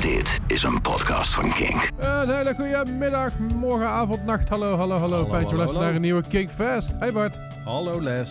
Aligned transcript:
Dit 0.00 0.40
is 0.46 0.62
een 0.62 0.80
podcast 0.80 1.34
van 1.34 1.50
Kink. 1.50 1.90
Een 1.98 2.30
hele 2.30 2.54
goede 2.54 2.84
middag, 2.98 3.32
morgen, 3.54 3.86
avond, 3.88 4.24
nacht. 4.24 4.48
Hallo, 4.48 4.76
hallo, 4.76 4.96
hallo. 4.96 5.16
Hallo, 5.16 5.28
Fijn 5.28 5.40
dat 5.40 5.50
je 5.50 5.56
luistert 5.56 5.82
naar 5.82 5.94
een 5.94 6.00
nieuwe 6.00 6.22
Kinkfest. 6.28 6.96
Hey 6.98 7.12
Bart, 7.12 7.40
Hallo 7.64 8.02
Les. 8.02 8.30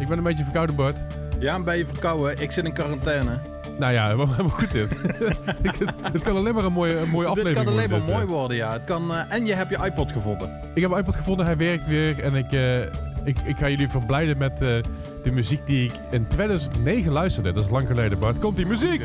ik 0.00 0.08
ben 0.08 0.18
een 0.18 0.24
beetje 0.24 0.42
verkouden 0.44 0.74
Bart. 0.74 0.96
Ja, 1.38 1.60
ben 1.60 1.78
je 1.78 1.86
verkouden? 1.86 2.40
Ik 2.42 2.50
zit 2.50 2.64
in 2.64 2.72
quarantaine. 2.72 3.38
Nou 3.78 3.92
ja, 3.92 4.04
helemaal 4.04 4.28
helemaal 4.30 4.48
goed 4.56 4.70
dit. 4.72 4.90
Het, 5.62 5.94
het 6.12 6.22
kan 6.22 6.36
alleen 6.36 6.54
maar 6.54 6.64
een 6.64 6.72
mooie, 6.72 6.96
een 6.98 7.08
mooie 7.10 7.26
aflevering 7.26 7.64
kan 7.64 7.72
alleen 7.74 7.90
maar 7.90 7.98
worden, 8.00 8.16
dit, 8.16 8.26
mooi 8.28 8.38
worden, 8.38 8.56
ja. 8.56 8.72
Het 8.72 8.84
kan, 8.84 9.14
eh, 9.14 9.20
en 9.28 9.46
je 9.46 9.54
hebt 9.54 9.70
je 9.70 9.78
iPod 9.84 10.12
gevonden. 10.12 10.48
eh. 10.48 10.54
Ik 10.74 10.82
heb 10.82 10.90
een 10.90 10.98
iPod 10.98 11.14
gevonden, 11.14 11.46
hij 11.46 11.56
werkt 11.56 11.86
weer. 11.86 12.22
En 12.22 12.34
ik, 12.34 12.52
eh, 12.52 12.80
ik, 13.24 13.36
ik 13.44 13.56
ga 13.56 13.68
jullie 13.68 13.88
verblijden 13.88 14.38
met 14.38 14.52
eh, 14.52 14.68
de 15.22 15.30
muziek 15.32 15.66
die 15.66 15.84
ik 15.84 15.92
in 16.10 16.26
2009 16.26 17.12
luisterde. 17.12 17.52
Dat 17.52 17.64
is 17.64 17.70
lang 17.70 17.86
geleden 17.86 18.18
Bart. 18.18 18.38
Komt 18.38 18.56
die 18.56 18.66
muziek! 18.66 19.02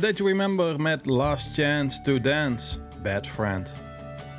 Day 0.00 0.12
to 0.12 0.24
Remember 0.26 0.80
met 0.80 1.06
Last 1.06 1.46
Chance 1.52 2.00
to 2.02 2.20
Dance. 2.20 2.78
Bad 3.02 3.26
Friend. 3.26 3.74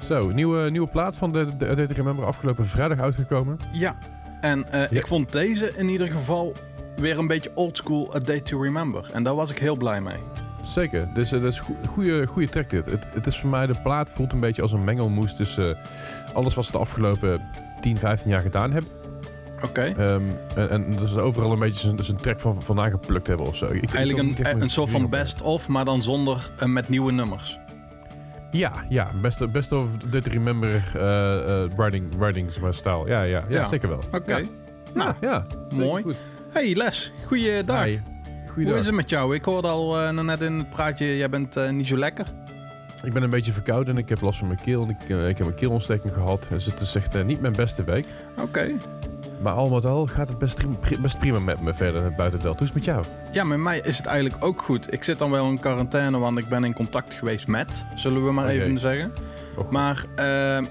Zo, 0.03 0.27
nieuwe, 0.31 0.69
nieuwe 0.69 0.87
plaat 0.87 1.15
van 1.15 1.31
de, 1.31 1.57
de, 1.57 1.75
de 1.75 1.93
Remember 1.93 2.25
afgelopen 2.25 2.65
vrijdag 2.65 2.99
uitgekomen. 2.99 3.59
Ja, 3.71 3.97
en 4.41 4.71
eh, 4.71 4.79
Ja. 4.79 4.99
ik 4.99 5.07
vond 5.07 5.31
deze 5.31 5.71
in 5.75 5.89
ieder 5.89 6.07
geval 6.07 6.53
weer 6.95 7.17
een 7.17 7.27
beetje 7.27 7.51
oldschool 7.55 8.15
A 8.15 8.19
Day 8.19 8.39
to 8.39 8.61
Remember. 8.61 9.09
En 9.13 9.23
daar 9.23 9.35
was 9.35 9.49
ik 9.49 9.59
heel 9.59 9.75
blij 9.75 10.01
mee. 10.01 10.17
Zeker, 10.67 11.07
dus 11.13 11.31
eh, 11.31 11.41
dat 11.41 11.51
is 11.53 11.59
een 11.81 11.87
goede, 11.87 12.25
goede 12.27 12.49
track 12.49 12.69
dit. 12.69 12.85
Het, 12.85 13.07
het 13.13 13.25
is 13.27 13.39
voor 13.39 13.49
mij, 13.49 13.65
de 13.67 13.75
plaat 13.83 14.09
voelt 14.09 14.33
een 14.33 14.39
beetje 14.39 14.61
als 14.61 14.71
een 14.71 14.83
mengelmoes 14.83 15.35
tussen 15.35 15.77
eh, 15.77 16.33
alles 16.35 16.53
wat 16.55 16.65
ze 16.65 16.71
de 16.71 16.77
afgelopen 16.77 17.41
10, 17.81 17.97
15 17.97 18.31
jaar 18.31 18.41
gedaan 18.41 18.71
hebben. 18.71 18.91
Oké. 19.63 19.81
Ehm, 19.81 20.21
en, 20.55 20.69
en 20.69 20.85
dat 20.99 21.09
ze 21.09 21.19
overal 21.19 21.51
een 21.51 21.59
beetje 21.59 21.79
zijn, 21.87 22.03
zijn 22.03 22.17
track 22.17 22.39
van 22.39 22.61
vandaan 22.61 22.89
geplukt 22.89 23.27
hebben 23.27 23.45
of 23.45 23.55
zo. 23.55 23.65
Ik- 23.71 23.93
Eigenlijk 23.93 24.39
een, 24.39 24.61
een 24.61 24.69
soort 24.69 24.89
van 24.89 25.09
best-of, 25.09 25.67
maar 25.67 25.85
dan 25.85 26.01
zonder 26.01 26.51
eh, 26.59 26.67
met 26.67 26.89
nieuwe 26.89 27.11
nummers. 27.11 27.59
Ja, 28.51 28.71
ja, 28.89 29.11
best, 29.21 29.51
best 29.51 29.71
of 29.71 29.83
dit 29.97 30.27
remember 30.27 30.91
eh 30.95 31.63
eh 31.63 31.71
writing, 32.17 32.51
stijl. 32.69 33.07
Ja, 33.07 33.21
ja, 33.21 33.37
ja, 33.37 33.45
Ja. 33.49 33.65
zeker 33.65 33.89
wel. 33.89 34.01
Oké. 34.11 34.35
Ja, 34.35 34.43
Nou, 34.93 35.13
ja, 35.21 35.45
ja, 35.69 35.75
mooi. 35.75 36.03
Goed. 36.03 36.15
Hey 36.53 36.73
Les, 36.75 37.11
goeiedag. 37.25 37.83
Hi. 37.83 37.99
Hoe 38.65 38.75
is 38.77 38.85
het 38.85 38.95
met 38.95 39.09
jou? 39.09 39.35
Ik 39.35 39.45
hoorde 39.45 39.67
al 39.67 39.99
eh, 40.01 40.09
net 40.11 40.41
in 40.41 40.53
het 40.57 40.69
praatje, 40.69 41.17
jij 41.17 41.29
bent 41.29 41.55
eh, 41.55 41.69
niet 41.69 41.87
zo 41.87 41.97
lekker. 41.97 42.25
Ik 43.03 43.13
ben 43.13 43.23
een 43.23 43.29
beetje 43.29 43.51
verkouden 43.51 43.95
en 43.95 44.01
ik 44.01 44.09
heb 44.09 44.21
last 44.21 44.39
van 44.39 44.47
mijn 44.47 44.59
keel. 44.61 44.83
En 44.83 44.89
ik, 44.89 45.09
eh, 45.09 45.29
ik 45.29 45.37
heb 45.37 45.47
een 45.47 45.53
keelontsteking 45.55 46.13
gehad. 46.13 46.47
Dus 46.49 46.65
het 46.65 46.79
is 46.79 46.95
echt 46.95 47.23
niet 47.23 47.41
mijn 47.41 47.55
beste 47.55 47.83
week. 47.83 48.05
Oké. 48.41 48.71
Maar 49.41 49.53
al 49.53 49.69
met 49.69 49.85
al 49.85 50.05
gaat 50.07 50.27
het 50.27 50.37
best, 50.37 50.79
pri- 50.79 50.97
best 50.97 51.17
prima 51.19 51.39
met 51.39 51.61
me 51.61 51.73
verder 51.73 52.13
buiten 52.15 52.39
Delft. 52.39 52.59
Hoe 52.59 52.67
is 52.67 52.73
het 52.73 52.85
met 52.85 52.95
jou? 52.95 53.05
Ja, 53.31 53.43
met 53.43 53.57
mij 53.57 53.79
is 53.83 53.97
het 53.97 54.05
eigenlijk 54.05 54.45
ook 54.45 54.61
goed. 54.61 54.93
Ik 54.93 55.03
zit 55.03 55.19
dan 55.19 55.31
wel 55.31 55.49
in 55.49 55.59
quarantaine, 55.59 56.17
want 56.17 56.37
ik 56.37 56.47
ben 56.49 56.63
in 56.63 56.73
contact 56.73 57.13
geweest 57.13 57.47
met, 57.47 57.85
zullen 57.95 58.25
we 58.25 58.31
maar 58.31 58.47
even 58.47 58.79
zeggen. 58.79 59.13
Oh, 59.55 59.69
Maar 59.69 60.05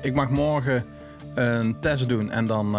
ik 0.00 0.14
mag 0.14 0.30
morgen 0.30 0.84
een 1.34 1.76
test 1.80 2.08
doen 2.08 2.30
en 2.30 2.46
dan 2.46 2.76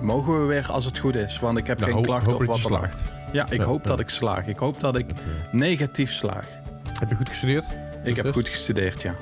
mogen 0.00 0.40
we 0.40 0.46
weer 0.46 0.66
als 0.70 0.84
het 0.84 0.98
goed 0.98 1.14
is. 1.14 1.40
Want 1.40 1.58
ik 1.58 1.66
heb 1.66 1.78
nou, 1.80 1.92
geen 1.92 2.02
klachten 2.02 2.32
of 2.32 2.38
dat 2.38 2.46
wat 2.46 2.62
dan 2.62 2.72
ook. 2.80 2.88
Ja, 3.32 3.46
ik 3.50 3.58
Ja, 3.60 3.64
hoop 3.64 3.82
ja. 3.82 3.88
dat 3.90 4.00
ik 4.00 4.08
slaag. 4.08 4.46
Ik 4.46 4.58
hoop 4.58 4.80
dat 4.80 4.96
ik 4.96 5.10
eh, 5.10 5.16
negatief 5.52 6.12
slaag. 6.12 6.46
heb 7.00 7.08
je 7.08 7.14
goed 7.16 7.28
gestudeerd? 7.28 7.66
Ik 8.04 8.16
heb 8.16 8.32
goed 8.32 8.48
gestudeerd, 8.48 9.02
ja. 9.02 9.14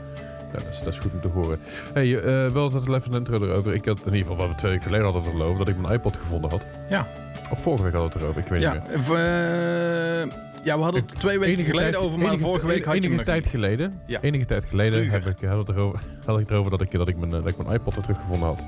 Ja, 0.53 0.59
dat 0.59 0.67
is, 0.71 0.79
dat 0.79 0.93
is 0.93 0.99
goed 0.99 1.13
om 1.13 1.21
te 1.21 1.29
horen. 1.29 1.59
Hey, 1.93 2.19
eh 2.19 2.53
wel 2.53 2.71
dat 2.71 2.83
even 2.89 3.03
een 3.13 3.13
intro 3.19 3.43
erover. 3.43 3.75
Ik 3.75 3.85
had 3.85 3.99
in 3.99 4.05
ieder 4.05 4.19
geval, 4.21 4.37
wat 4.37 4.49
we 4.49 4.55
twee 4.55 4.71
weken 4.71 4.87
geleden 4.87 5.05
hadden 5.13 5.23
het 5.25 5.35
erover, 5.41 5.59
dat 5.59 5.69
ik 5.69 5.79
mijn 5.81 5.95
iPod 5.95 6.17
gevonden 6.17 6.51
had. 6.51 6.67
Ja. 6.91 7.07
Of 7.51 7.63
vorige 7.63 7.83
week 7.83 7.93
hadden 7.93 8.11
we 8.13 8.19
het 8.19 8.23
erover, 8.23 8.43
ik 8.43 8.49
weet 8.49 8.63
Ja, 8.63 8.73
niet 8.73 9.09
meer. 9.09 9.17
eh, 9.19 10.31
ja, 10.65 10.77
we 10.77 10.83
hadden 10.83 11.01
het 11.03 11.19
twee 11.21 11.39
weken 11.39 11.65
geleden 11.65 11.93
tijd- 11.93 12.05
over, 12.05 12.19
maar 12.19 12.29
enige- 12.29 12.43
vorige 12.43 12.67
week 12.67 12.85
had 12.85 12.95
je 12.95 13.01
enige 13.01 13.07
hem 13.09 13.17
nog 13.17 13.25
tijd 13.27 13.43
niet. 13.43 13.53
geleden, 13.53 14.01
Ja. 14.07 14.21
enige 14.21 14.45
tijd 14.45 14.65
geleden 14.65 15.11
heb 15.11 15.27
ik, 15.27 15.49
had, 15.49 15.67
het 15.69 15.77
erover, 15.77 16.01
had 16.25 16.35
ik 16.35 16.41
het 16.43 16.51
erover 16.51 16.71
dat 16.71 16.81
ik, 16.81 16.91
dat 16.91 17.09
ik, 17.09 17.17
mijn, 17.17 17.31
dat 17.31 17.47
ik 17.49 17.57
mijn 17.57 17.77
iPod 17.77 17.97
er 17.97 18.03
teruggevonden 18.03 18.49
had. 18.49 18.67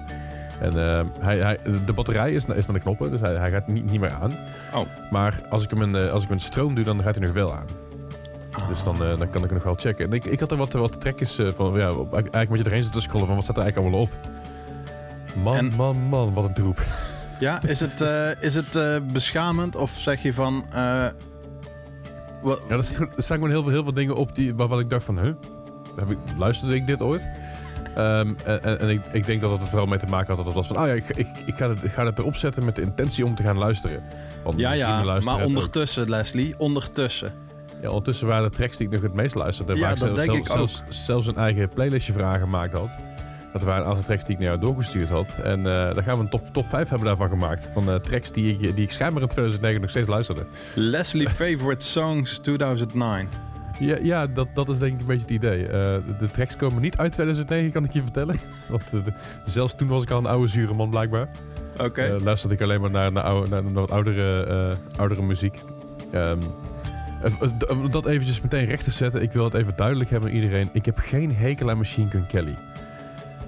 En 0.60 0.90
eh, 0.90 1.04
hij, 1.18 1.38
hij, 1.38 1.58
de 1.86 1.92
batterij 1.92 2.32
is, 2.32 2.44
is 2.44 2.66
naar 2.66 2.76
de 2.76 2.80
knoppen, 2.80 3.10
dus 3.10 3.20
hij, 3.20 3.34
hij 3.34 3.50
gaat 3.50 3.66
niet, 3.68 3.90
niet 3.90 4.00
meer 4.00 4.10
aan. 4.10 4.32
Oh. 4.74 4.86
Maar 5.10 5.40
als 5.50 5.64
ik, 5.64 5.70
hem 5.70 5.82
in, 5.82 5.94
eh, 5.94 6.12
als 6.12 6.22
ik 6.22 6.28
hem 6.28 6.38
stroom 6.38 6.74
doe, 6.74 6.84
dan 6.84 7.02
gaat 7.02 7.14
hij 7.14 7.24
nog 7.24 7.34
wel 7.34 7.54
aan. 7.54 7.66
Dus 8.68 8.84
dan, 8.84 8.94
eh, 8.94 9.18
dan 9.18 9.28
kan 9.28 9.42
ik 9.42 9.48
hem 9.48 9.54
nog 9.54 9.62
wel 9.62 9.74
checken. 9.74 10.06
En 10.06 10.12
ik, 10.12 10.24
ik 10.24 10.40
had 10.40 10.50
er 10.50 10.56
wat, 10.56 10.72
wat 10.72 11.00
trekjes 11.00 11.40
van, 11.56 11.74
ja, 11.74 11.88
eigenlijk 12.12 12.48
moet 12.48 12.58
je 12.58 12.64
erheen 12.64 12.82
zitten 12.82 13.02
scrollen 13.02 13.26
van 13.26 13.36
wat 13.36 13.44
staat 13.44 13.56
er 13.56 13.62
eigenlijk 13.62 13.94
allemaal 13.94 14.10
op. 14.12 14.30
Man, 15.42 15.54
En- 15.56 15.72
man, 15.76 15.96
man, 15.96 16.34
wat 16.34 16.44
een 16.44 16.54
troep. 16.54 16.86
Ja, 17.40 17.62
is 17.62 17.80
het, 17.80 18.00
is 18.48 18.54
het 18.54 19.02
beschamend 19.12 19.76
of 19.76 19.90
zeg 19.90 20.22
je 20.22 20.34
van... 20.34 20.64
wat, 22.42 22.64
Ja, 22.68 22.74
er, 22.74 22.78
er 23.16 23.22
staan 23.22 23.36
gewoon 23.36 23.50
heel 23.50 23.62
veel, 23.62 23.72
heel 23.72 23.82
veel 23.82 23.94
dingen 23.94 24.14
op 24.14 24.34
die, 24.34 24.54
waarvan 24.54 24.78
ik 24.78 24.90
dacht 24.90 25.04
van, 25.04 25.18
huh? 25.18 25.32
Heb 25.96 26.10
ik, 26.10 26.18
luisterde 26.36 26.74
ik 26.74 26.86
dit 26.86 27.02
ooit? 27.02 27.28
Ehm, 27.94 28.34
en 28.62 28.88
ik, 28.88 29.00
ik 29.12 29.26
denk 29.26 29.40
dat 29.40 29.50
het 29.50 29.60
er 29.60 29.66
vooral 29.66 29.86
mee 29.86 29.98
te 29.98 30.06
maken 30.06 30.26
had 30.26 30.36
dat 30.36 30.46
het 30.46 30.54
was 30.54 30.66
van, 30.66 30.78
oh 30.78 30.86
ja, 30.86 30.92
ik, 30.92 31.08
ik, 31.08 31.26
ik, 31.46 31.56
ga 31.56 31.68
het, 31.68 31.84
ik 31.84 31.92
ga 31.92 32.06
het 32.06 32.18
erop 32.18 32.36
zetten 32.36 32.64
met 32.64 32.76
de 32.76 32.82
intentie 32.82 33.24
om 33.24 33.34
te 33.34 33.42
gaan 33.42 33.58
luisteren. 33.58 34.02
Want 34.44 34.58
ja, 34.58 34.72
ja, 34.72 35.20
maar 35.20 35.40
ook. 35.40 35.46
ondertussen, 35.46 36.10
Leslie, 36.10 36.54
ondertussen. 36.58 37.32
Ja, 37.82 37.88
ondertussen 37.88 38.26
waren 38.26 38.50
de 38.50 38.56
tracks 38.56 38.76
die 38.76 38.86
ik 38.86 38.92
nog 38.92 39.02
het 39.02 39.14
meest 39.14 39.34
luisterde. 39.34 39.74
Ja, 39.74 39.80
waar 39.80 39.92
ik 39.92 39.98
dat 39.98 40.08
zelfs, 40.08 40.26
denk 40.26 40.38
ik 40.38 40.46
zelfs, 40.46 40.82
zelfs 40.88 41.26
een 41.26 41.36
eigen 41.36 41.68
playlistje 41.68 42.12
voor 42.12 42.24
aangemaakt 42.24 42.72
had. 42.72 42.96
Dat 43.52 43.62
waren 43.62 43.82
een 43.82 43.88
aantal 43.88 44.04
tracks 44.04 44.24
die 44.24 44.32
ik 44.32 44.38
naar 44.38 44.48
jou 44.48 44.60
doorgestuurd 44.60 45.08
had. 45.08 45.38
En 45.42 45.58
eh, 45.58 45.72
daar 45.72 46.02
gaan 46.02 46.16
we 46.16 46.22
een 46.22 46.28
top, 46.28 46.52
top 46.52 46.66
5 46.68 46.88
hebben 46.88 47.06
daarvan 47.06 47.28
gemaakt. 47.28 47.68
Van 47.72 47.90
eh, 47.90 47.94
tracks 47.94 48.30
die 48.32 48.52
ik, 48.52 48.76
die 48.76 48.84
ik 48.84 48.92
schijnbaar 48.92 49.22
in 49.22 49.28
2009 49.28 49.80
nog 49.80 49.90
steeds 49.90 50.08
luisterde. 50.08 50.46
Leslie 50.74 51.28
Favorite 51.28 51.86
Songs 51.86 52.38
2009. 52.38 53.51
Ja, 53.82 53.96
ja 54.02 54.26
dat, 54.26 54.48
dat 54.54 54.68
is 54.68 54.78
denk 54.78 54.92
ik 54.92 55.00
een 55.00 55.06
beetje 55.06 55.22
het 55.22 55.30
idee. 55.30 55.66
Eh, 55.66 55.70
de, 55.70 56.16
de 56.18 56.30
tracks 56.30 56.56
komen 56.56 56.82
niet 56.82 56.96
uit 56.96 57.12
2009, 57.12 57.72
kan 57.72 57.84
ik 57.84 57.92
je 57.92 58.02
vertellen. 58.02 58.40
Want 58.68 58.84
eh, 58.92 59.00
zelfs 59.44 59.74
toen 59.74 59.88
was 59.88 60.02
ik 60.02 60.10
al 60.10 60.18
een 60.18 60.26
oude 60.26 60.46
zure 60.46 60.74
man 60.74 60.90
blijkbaar. 60.90 61.28
Oké. 61.78 62.02
Eh, 62.02 62.20
luisterde 62.20 62.54
ik 62.54 62.60
alleen 62.60 62.80
maar 62.80 62.90
naar, 62.90 63.12
naar, 63.12 63.22
oude, 63.22 63.48
naar, 63.48 63.62
naar 63.62 63.72
wat 63.72 63.90
oudere, 63.90 64.76
oudere 64.96 65.22
muziek. 65.22 65.58
Ehm, 66.12 66.38
eh, 67.22 67.70
om 67.70 67.90
dat 67.90 68.06
eventjes 68.06 68.40
meteen 68.40 68.64
recht 68.64 68.84
te 68.84 68.90
zetten. 68.90 69.22
Ik 69.22 69.32
wil 69.32 69.44
het 69.44 69.54
even 69.54 69.76
duidelijk 69.76 70.10
hebben 70.10 70.28
aan 70.28 70.34
iedereen. 70.34 70.68
Ik 70.72 70.84
heb 70.84 70.98
geen 70.98 71.34
hekel 71.34 71.70
aan 71.70 71.76
Machine 71.76 72.10
Gun 72.10 72.26
Kelly. 72.26 72.50
Ik 72.50 72.58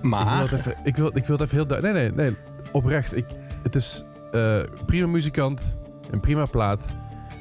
wil, 0.00 0.10
maar, 0.10 0.40
het 0.40 0.52
even, 0.52 0.75
ik, 0.84 0.96
wil, 0.96 1.16
ik 1.16 1.25
wil 1.26 1.37
het 1.37 1.44
even 1.46 1.56
heel 1.56 1.66
duidelijk... 1.66 1.98
Nee, 1.98 2.10
nee, 2.10 2.30
nee. 2.30 2.37
Oprecht. 2.72 3.16
Ik, 3.16 3.26
het 3.62 3.75
is 3.75 4.04
prima 4.87 5.06
muzikant. 5.06 5.76
Een 6.10 6.20
prima 6.20 6.44
plaat. 6.44 6.80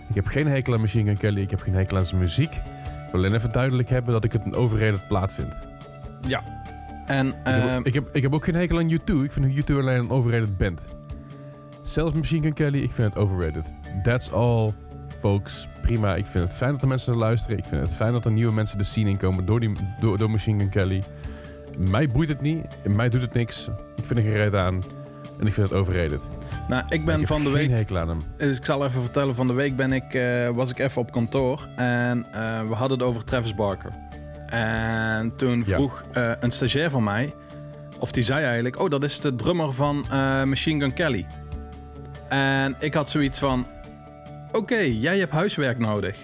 Ik 0.09 0.15
heb 0.15 0.25
geen 0.25 0.47
hekel 0.47 0.73
aan 0.73 0.79
Machine 0.79 1.05
Gun 1.05 1.17
Kelly. 1.17 1.41
Ik 1.41 1.49
heb 1.49 1.61
geen 1.61 1.73
hekel 1.73 1.97
aan 1.97 2.05
zijn 2.05 2.21
muziek. 2.21 2.61
Wil 3.13 3.21
alleen 3.21 3.35
even 3.37 3.51
duidelijk 3.51 3.89
hebben 3.89 4.13
dat 4.13 4.23
ik 4.23 4.31
het 4.31 4.45
een 4.45 4.53
overrated 4.55 5.07
plaat 5.07 5.33
vind. 5.33 5.59
en 7.05 7.27
Ik 7.27 7.33
heb, 7.63 7.77
ook- 7.79 7.85
ik, 7.85 7.93
heb, 7.93 8.09
ik 8.15 8.21
heb 8.21 8.33
ook 8.33 8.43
geen 8.43 8.55
hekel 8.55 8.77
aan 8.77 8.91
U2. 8.91 9.23
Ik 9.23 9.31
vind 9.31 9.45
U2 9.69 9.75
alleen 9.75 9.99
een 9.99 10.09
overrated 10.09 10.57
band. 10.57 10.81
Zelfs 11.81 12.13
Machine 12.15 12.41
Gun 12.41 12.53
Kelly, 12.53 12.79
ik 12.79 12.91
vind 12.91 13.13
het 13.13 13.23
overrated. 13.23 13.75
That's 14.03 14.31
all, 14.31 14.71
folks. 15.19 15.67
Prima. 15.81 16.15
Ik 16.15 16.25
vind 16.25 16.43
het 16.47 16.57
fijn 16.57 16.71
dat 16.71 16.81
er 16.81 16.87
mensen 16.87 17.11
naar 17.11 17.19
luisteren. 17.21 17.57
Ik 17.57 17.65
vind 17.65 17.81
het 17.81 17.93
fijn 17.93 18.11
dat 18.11 18.25
er 18.25 18.31
nieuwe 18.31 18.53
mensen 18.53 18.77
de 18.77 18.83
scene 18.83 19.09
inkomen 19.09 19.45
door, 19.45 19.59
die, 19.59 19.71
door, 19.99 20.17
door 20.17 20.31
Machine 20.31 20.59
Gun 20.59 20.69
Kelly. 20.69 21.03
Mij 21.77 22.09
boeit 22.09 22.29
het 22.29 22.41
niet. 22.41 22.65
Mij 22.87 23.09
doet 23.09 23.21
het 23.21 23.33
niks. 23.33 23.67
Ik 23.95 24.05
vind 24.05 24.19
er 24.19 24.25
geen 24.25 24.33
reet 24.37 24.55
aan. 24.55 24.81
En 25.39 25.47
ik 25.47 25.53
vind 25.53 25.69
het 25.69 25.77
overrated. 25.79 26.21
Nou, 26.67 26.83
ik 26.89 27.05
ben 27.05 27.19
ik 27.21 27.27
van 27.27 27.43
de 27.43 27.49
geen 27.49 27.57
week... 27.59 27.69
hekel 27.69 27.97
aan 27.97 28.07
hem. 28.09 28.21
Dus 28.37 28.57
ik 28.57 28.65
zal 28.65 28.85
even 28.85 29.01
vertellen, 29.01 29.35
van 29.35 29.47
de 29.47 29.53
week 29.53 29.75
ben 29.75 29.91
ik, 29.93 30.13
eh, 30.13 30.49
was 30.49 30.69
ik 30.69 30.79
even 30.79 31.01
op 31.01 31.11
kantoor 31.11 31.67
en 31.75 32.25
eh, 32.31 32.67
we 32.67 32.73
hadden 32.75 32.97
het 32.99 33.07
over 33.07 33.23
Travis 33.23 33.55
Barker. 33.55 33.91
En 34.45 35.33
toen 35.37 35.63
Ja. 35.65 35.75
vroeg 35.75 36.03
eh, 36.11 36.31
een 36.39 36.51
stagiair 36.51 36.89
van 36.89 37.03
mij, 37.03 37.33
of 37.99 38.11
die 38.11 38.23
zei 38.23 38.43
eigenlijk, 38.45 38.79
oh 38.79 38.89
dat 38.89 39.03
is 39.03 39.19
de 39.19 39.35
drummer 39.35 39.73
van 39.73 40.05
Machine 40.49 40.79
Gun 40.79 40.93
Kelly. 40.93 41.25
En 42.29 42.75
ik 42.79 42.93
had 42.93 43.09
zoiets 43.09 43.39
van, 43.39 43.67
oké, 44.51 44.77
jij 44.79 45.19
hebt 45.19 45.31
huiswerk 45.31 45.79
nodig. 45.79 46.17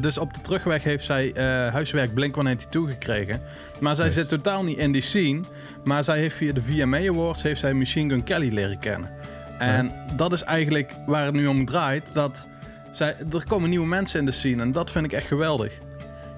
Dus 0.00 0.18
op 0.18 0.34
de 0.34 0.40
terugweg 0.40 0.82
heeft 0.82 1.04
zij 1.04 1.32
huiswerk 1.72 2.14
Blink-182 2.14 2.68
gekregen. 2.70 3.40
Maar 3.80 3.94
zij 3.96 4.10
zit 4.10 4.28
totaal 4.28 4.64
niet 4.64 4.78
in 4.78 4.92
die 4.92 5.02
scene. 5.02 5.40
Maar 5.84 6.04
zij 6.04 6.18
heeft 6.18 6.36
via 6.36 6.52
de 6.52 6.62
VMA 6.62 7.08
Awards 7.08 7.42
heeft 7.42 7.60
zij 7.60 7.74
Machine 7.74 8.10
Gun 8.12 8.24
Kelly 8.24 8.52
leren 8.54 8.78
kennen. 8.78 9.10
En 9.58 9.92
dat 10.16 10.32
is 10.32 10.42
eigenlijk 10.42 10.92
waar 11.06 11.24
het 11.24 11.34
nu 11.34 11.46
om 11.46 11.64
draait. 11.64 12.14
Dat 12.14 12.46
zij, 12.90 13.16
er 13.32 13.44
komen 13.46 13.70
nieuwe 13.70 13.86
mensen 13.86 14.20
in 14.20 14.24
de 14.24 14.30
scene. 14.30 14.62
En 14.62 14.72
dat 14.72 14.90
vind 14.90 15.04
ik 15.04 15.12
echt 15.12 15.26
geweldig. 15.26 15.72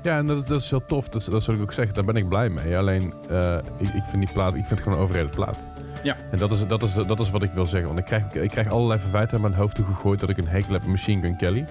Ja, 0.03 0.17
en 0.17 0.27
dat, 0.27 0.49
dat 0.49 0.61
is 0.61 0.71
heel 0.71 0.85
tof. 0.85 1.09
Dat, 1.09 1.29
dat 1.31 1.43
zal 1.43 1.55
ik 1.55 1.61
ook 1.61 1.73
zeggen. 1.73 1.95
Daar 1.95 2.05
ben 2.05 2.17
ik 2.17 2.29
blij 2.29 2.49
mee. 2.49 2.77
Alleen, 2.77 3.15
eh, 3.29 3.59
ik, 3.79 3.89
ik 3.89 4.05
vind 4.05 4.23
die 4.25 4.33
plaat, 4.33 4.49
ik 4.49 4.67
vind 4.67 4.69
het 4.71 4.81
gewoon 4.81 4.99
een 4.99 5.05
overrated 5.05 5.31
plaat. 5.31 5.59
Ja. 6.03 6.17
En 6.31 6.39
dat 6.39 6.51
is, 6.51 6.67
dat, 6.67 6.83
is, 6.83 6.95
dat 6.95 7.21
is 7.21 7.31
wat 7.31 7.43
ik 7.43 7.51
wil 7.55 7.67
zeggen. 7.67 7.89
Want 7.89 7.99
ik 7.99 8.05
krijg, 8.05 8.25
ik 8.33 8.51
krijg 8.51 8.71
allerlei 8.71 9.01
verwijten 9.01 9.37
aan 9.37 9.43
mijn 9.43 9.55
hoofd 9.55 9.75
toegegooid 9.75 10.21
dat 10.21 10.29
ik 10.29 10.39
een 10.39 10.49
hekel 10.49 10.73
heb 10.73 10.83
aan 10.83 10.91
Machine 10.91 11.21
Gun 11.21 11.37
Kelly. 11.37 11.67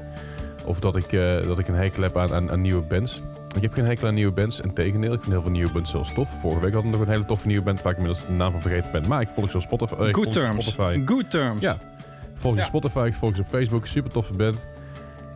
Of 0.66 0.80
dat 0.80 0.95
ik, 0.95 1.13
eh, 1.13 1.42
dat 1.42 1.60
ik 1.60 1.68
een 1.68 1.75
hekel 1.75 2.04
heb 2.04 2.18
aan, 2.18 2.34
aan, 2.34 2.52
aan 2.52 2.62
nieuwe 2.62 2.81
bands. 2.81 3.22
Ik 3.56 3.62
heb 3.62 3.74
geen 3.74 3.86
hekel 3.86 4.07
aan 4.07 4.13
nieuwe 4.13 4.31
bands. 4.34 4.60
Integendeel, 4.62 5.13
ik 5.13 5.19
vind 5.22 5.31
heel 5.34 5.42
veel 5.42 5.51
nieuwe 5.51 5.72
bands 5.72 5.92
zelfs 5.92 6.13
tof. 6.13 6.30
Vorige 6.40 6.62
week 6.62 6.74
had 6.74 6.84
ik 6.84 6.90
nog 6.92 7.01
een 7.01 7.07
hele 7.10 7.25
toffe 7.25 7.48
nieuwe 7.48 7.63
band 7.63 7.81
waar 7.81 7.92
ik 7.92 7.98
inmiddels 7.98 8.25
de 8.28 8.34
naam 8.34 8.51
van 8.51 8.62
vergeten 8.62 8.92
ben. 8.92 9.07
Maar 9.07 9.22
ik 9.22 9.30
volg 9.30 9.50
ze 9.51 9.56
op 9.57 9.62
Spotify. 9.63 9.94
eh, 9.94 10.07
ik 10.07 10.16
Good 10.16 10.24
volg 10.24 10.34
ze 10.34 10.40
op 10.40 10.46
terms. 10.46 10.66
Spotify. 10.66 11.01
Good 11.06 11.30
terms. 11.30 11.62
Ja. 11.62 11.78
Volg 12.34 12.54
ze 12.54 12.60
Ja. 12.60 12.66
op 12.68 12.69
Spotify, 12.81 13.06
ik 13.07 13.13
volg 13.13 13.36
ze 13.36 13.42
op 13.42 13.48
Facebook. 13.48 13.86
Super 13.86 14.12
toffe 14.12 14.34
band. 14.34 14.66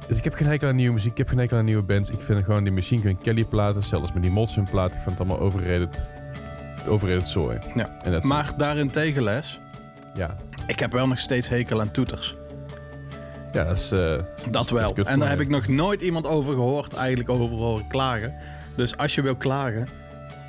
Dus 0.08 0.18
ik 0.18 0.24
heb 0.24 0.34
geen 0.34 0.48
hekel 0.48 0.68
aan 0.68 0.76
nieuwe 0.76 0.94
muziek, 0.94 1.12
ik 1.12 1.18
heb 1.18 1.28
geen 1.28 1.38
hekel 1.38 1.58
aan 1.58 1.66
nieuwe 1.66 1.84
bands. 1.84 2.10
Ik 2.10 2.22
vind 2.22 2.46
gewoon 2.46 2.64
die 2.64 2.74
Machine 2.74 3.02
Gun 3.02 3.18
Kelly 3.22 3.44
platen, 3.46 3.84
zelfs 3.84 4.14
met 4.14 4.22
die 4.24 4.32
Molson 4.32 4.68
platen, 4.70 4.96
ik 4.98 5.02
vind 5.04 5.18
het 5.18 5.28
allemaal 5.28 5.46
overrated, 5.46 6.14
overrated 6.88 7.28
zooi. 7.30 7.58
Ja. 7.76 7.90
En 8.02 8.12
dat 8.12 8.24
is- 8.24 8.30
Maar 8.30 8.54
daarentegen, 8.58 9.24
Les, 9.24 9.60
ja, 10.14 10.36
ik 10.68 10.80
heb 10.80 10.92
wel 10.92 11.08
nog 11.08 11.20
steeds 11.20 11.48
hekel 11.50 11.80
aan 11.82 11.92
toeters. 11.92 12.36
Ja, 13.54 13.64
dat 13.64 13.78
is... 13.78 13.92
eh, 13.92 14.16
Dat 14.52 14.70
wel. 14.70 14.94
En 14.96 15.20
daar 15.20 15.30
heb 15.30 15.40
ik 15.40 15.50
nog 15.50 15.68
nooit 15.68 16.02
iemand 16.02 16.28
over 16.28 16.54
gehoord, 16.54 16.94
eigenlijk 16.94 17.30
over 17.30 17.56
horen 17.56 17.88
klagen. 17.88 18.34
Dus 18.76 18.98
als 18.98 19.16
je 19.16 19.22
wil 19.22 19.36
klagen, 19.36 19.88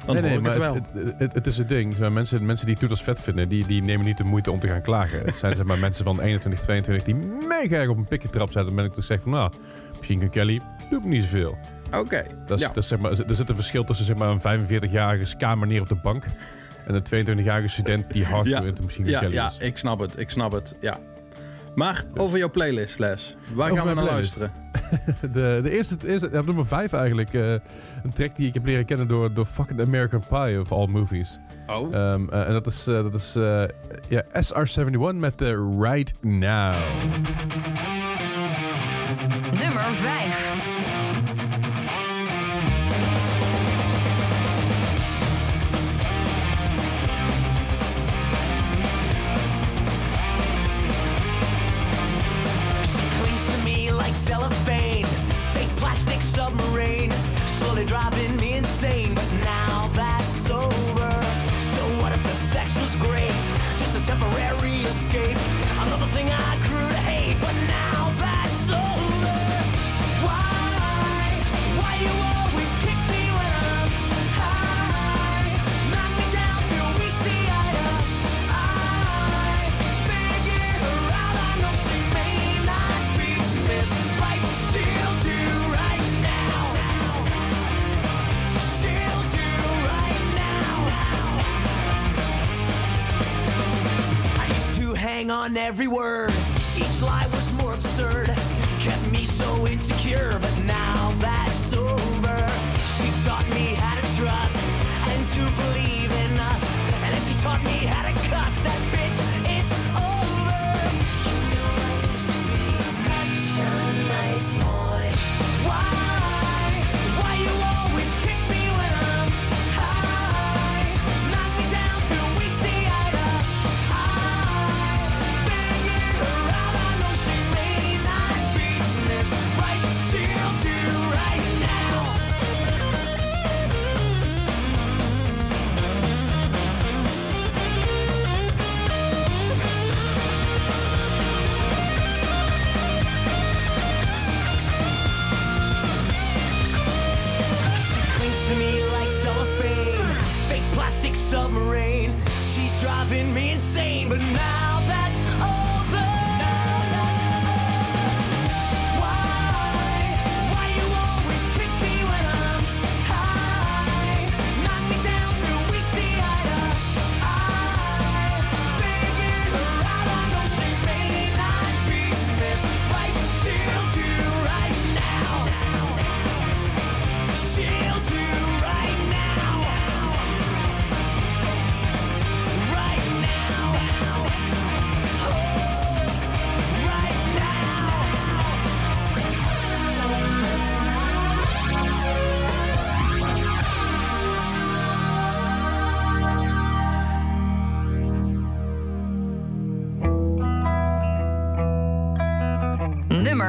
dan 0.07 0.15
nee, 0.23 0.35
ik 0.35 0.41
maar 0.41 0.53
het 0.53 0.61
wel. 0.61 0.75
het, 0.75 1.15
het, 1.19 1.33
het 1.35 1.47
is 1.47 1.57
het 1.57 1.69
ding. 1.69 1.99
Mensen, 1.99 2.47
mensen 2.47 2.67
die 2.67 2.77
toeters 2.77 3.03
vet 3.03 3.21
vinden, 3.21 3.49
die, 3.49 3.67
die 3.67 3.83
nemen 3.83 4.07
niet 4.07 4.19
de 4.19 4.25
moeite 4.25 4.51
om 4.51 4.61
te 4.61 4.69
gaan 4.69 4.81
klagen. 4.83 5.25
Het 5.25 5.37
zijn 5.37 5.57
zeg 5.57 5.65
maar 5.65 5.79
mensen 5.89 6.05
van 6.05 6.21
21, 6.21 6.61
22 6.61 7.05
die 7.05 7.15
mega 7.49 7.77
erg 7.77 7.89
op 7.89 7.97
een 7.97 8.09
pikje 8.09 8.29
trap 8.31 8.53
zetten. 8.53 8.67
Dan 8.67 8.75
ben 8.75 8.85
ik 8.85 8.93
toch 8.93 9.05
zeg 9.05 9.21
van, 9.21 9.31
nou, 9.33 9.53
Machine 9.97 10.21
Gun 10.21 10.31
Kelly 10.31 10.61
doet 10.91 11.03
me 11.05 11.09
niet 11.11 11.23
zoveel. 11.23 11.59
Oké. 11.95 12.25
Dat 12.47 12.57
is, 12.59 12.61
Ja. 12.67 12.69
dat 12.73 12.77
is, 12.83 12.89
zeg 12.89 12.99
maar, 12.99 13.11
er 13.11 13.35
zit 13.35 13.49
een 13.49 13.55
verschil 13.55 13.85
tussen 13.85 14.07
zeg 14.07 14.17
maar, 14.17 14.29
een 14.29 14.67
45-jarige 14.67 15.25
ska-manier 15.25 15.81
op 15.81 15.89
de 15.89 15.95
bank 16.03 16.25
en 16.87 16.95
een 16.95 17.27
22-jarige 17.39 17.69
student 17.69 18.13
die 18.13 18.25
hardcore 18.35 18.63
Ja. 18.63 18.69
into 18.69 18.83
Machine 18.83 19.05
Gun 19.05 19.15
Ja, 19.15 19.21
Kelly 19.21 19.35
ja, 19.35 19.47
is. 19.47 19.57
ik 19.59 19.77
snap 19.77 19.99
het. 19.99 20.19
Ik 20.19 20.31
snap 20.31 20.53
het. 20.53 20.75
Ja. 20.81 20.99
Maar 21.75 22.05
over 22.15 22.39
jouw 22.39 22.51
playlist, 22.51 22.99
Les. 22.99 23.37
Waar 23.55 23.71
Over 23.71 23.79
gaan 23.79 23.89
we 23.89 23.95
naar 23.95 24.05
playlist. 24.05 24.37
luisteren? 24.39 24.63
De, 25.33 25.61
de 25.63 25.71
eerste, 25.71 25.97
de 25.97 26.09
eerste 26.09 26.31
op 26.39 26.47
nummer 26.47 26.67
5 26.67 26.93
eigenlijk, 26.93 27.35
eh, 27.35 27.51
een 28.03 28.13
track 28.15 28.37
die 28.37 28.49
ik 28.49 28.55
heb 28.55 28.65
leren 28.65 28.85
kennen 28.85 29.09
door, 29.09 29.35
door 29.35 29.45
fucking 29.45 29.81
American 29.81 30.23
Pie 30.29 30.61
of 30.61 30.73
all 30.73 30.87
movies. 30.87 31.39
Oh. 31.67 31.95
Ehm, 31.95 32.29
eh, 32.29 32.47
en 32.47 32.53
dat 32.53 32.67
is, 32.67 32.87
eh, 32.87 32.95
dat 32.95 33.15
is 33.15 33.37
eh, 33.37 33.65
ja, 34.09 34.23
SR71 34.33 35.15
met 35.15 35.39
de 35.39 35.77
Right 35.81 36.13
Now. 36.23 36.75
on 95.45 95.59
every 95.59 95.89
word. 95.89 96.33
Each 96.75 97.03
lie 97.03 97.27
was 97.31 97.53
more 97.61 97.75
absurd, 97.75 98.29
kept 98.79 99.05
me 99.13 99.27
so 99.27 99.67
insecure. 99.67 100.39
But 100.41 100.54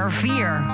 fear. 0.10 0.65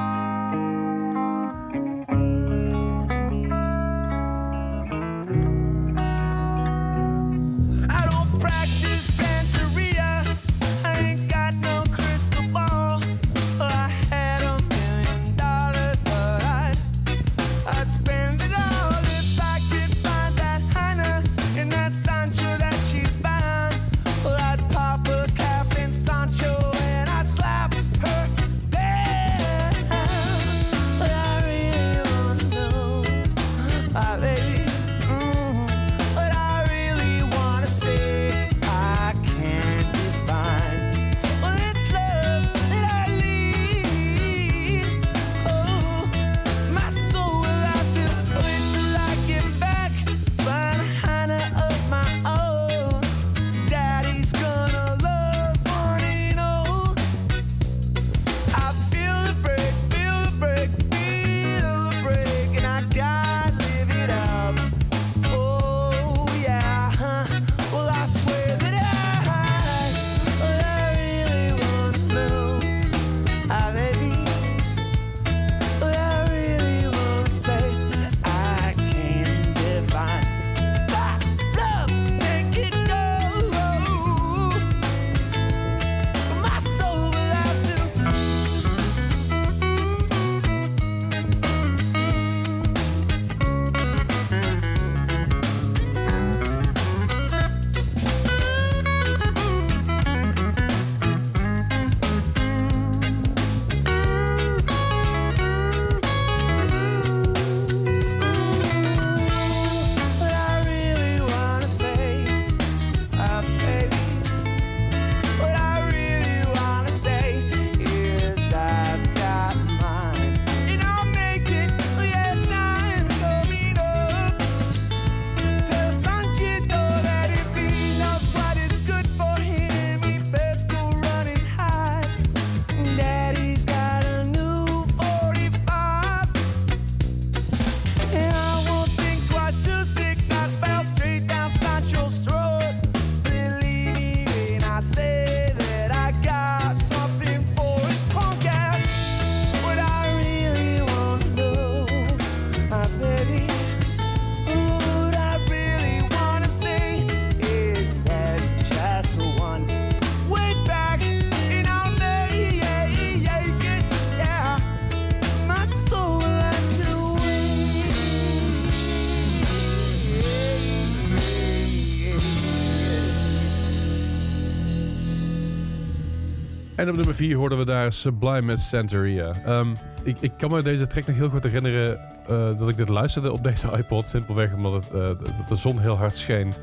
nummer 177.01 177.20
4 177.20 177.38
hoorden 177.38 177.58
we 177.58 177.65
daar 177.65 177.93
Sublime 177.93 178.41
met 178.41 178.60
Santeria. 178.60 179.34
Ehm, 179.46 179.67
ik, 180.03 180.17
ik 180.20 180.31
kan 180.38 180.51
me 180.51 180.62
deze 180.62 180.88
track 180.88 181.08
nog 181.08 181.15
heel 181.15 181.29
goed 181.29 181.43
herinneren 181.43 182.00
eh, 182.27 182.58
dat 182.58 182.70
ik 182.70 182.77
dit 182.77 182.89
luisterde 182.89 183.31
op 183.31 183.43
deze 183.50 183.70
iPod. 183.77 184.08
Simpelweg 184.08 184.53
omdat 184.53 184.74
het, 184.74 184.86
eh, 184.93 185.10
de 185.48 185.55
zon 185.55 185.79
heel 185.79 185.98
hard 185.98 186.15
scheen. 186.15 186.53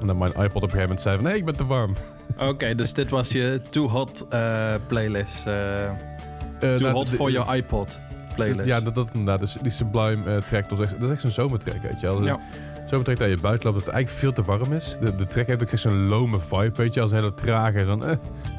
En 0.00 0.06
dat 0.06 0.16
mijn 0.16 0.30
iPod 0.30 0.46
op 0.46 0.54
een 0.54 0.60
gegeven 0.60 0.80
moment 0.80 1.00
zei 1.00 1.16
van... 1.16 1.24
Hé, 1.24 1.34
ik 1.34 1.44
ben 1.44 1.56
te 1.56 1.66
warm. 1.66 1.94
Oké, 2.38 2.74
dus 2.74 2.92
dit 2.92 3.10
was 3.10 3.28
je 3.28 3.60
Too 3.70 3.88
Hot 3.88 4.26
eh, 4.28 4.74
playlist. 4.86 5.42
too 5.42 6.78
nou, 6.78 6.90
Hot 6.90 7.10
for 7.10 7.30
your 7.30 7.54
iPod 7.56 8.00
playlist. 8.34 8.68
Ja, 8.68 8.80
dat, 8.80 8.94
dat 8.94 9.08
inderdaad. 9.12 9.40
Dus 9.40 9.56
die 9.62 9.70
Sublime 9.70 10.42
track, 10.48 10.68
dat 10.68 10.78
is 10.78 10.84
echt, 10.84 11.00
dat 11.00 11.10
is 11.10 11.14
echt 11.14 11.24
een 11.24 11.32
zomertrack, 11.32 11.82
weet 11.82 12.00
je 12.00 12.06
wel. 12.06 12.24
Ja. 12.24 12.36
Dus 12.36 12.44
Zomertrack 12.92 13.18
dat 13.18 13.28
je 13.28 13.36
buiten 13.40 13.70
loopt, 13.70 13.78
dat 13.78 13.86
het 13.86 13.94
eigenlijk 13.94 14.08
veel 14.10 14.32
te 14.32 14.42
warm 14.42 14.72
is. 14.72 14.96
De, 15.00 15.16
de 15.16 15.26
track 15.26 15.46
heeft 15.46 15.62
ook 15.62 15.70
echt 15.70 15.82
zo'n 15.82 16.06
lome 16.06 16.40
vibe, 16.40 16.70
weet 16.76 16.94
je. 16.94 17.00
Als 17.00 17.10
een 17.10 17.16
hele 17.16 17.34
trage, 17.34 17.84
dan... 17.84 18.04
eh, 18.04 18.12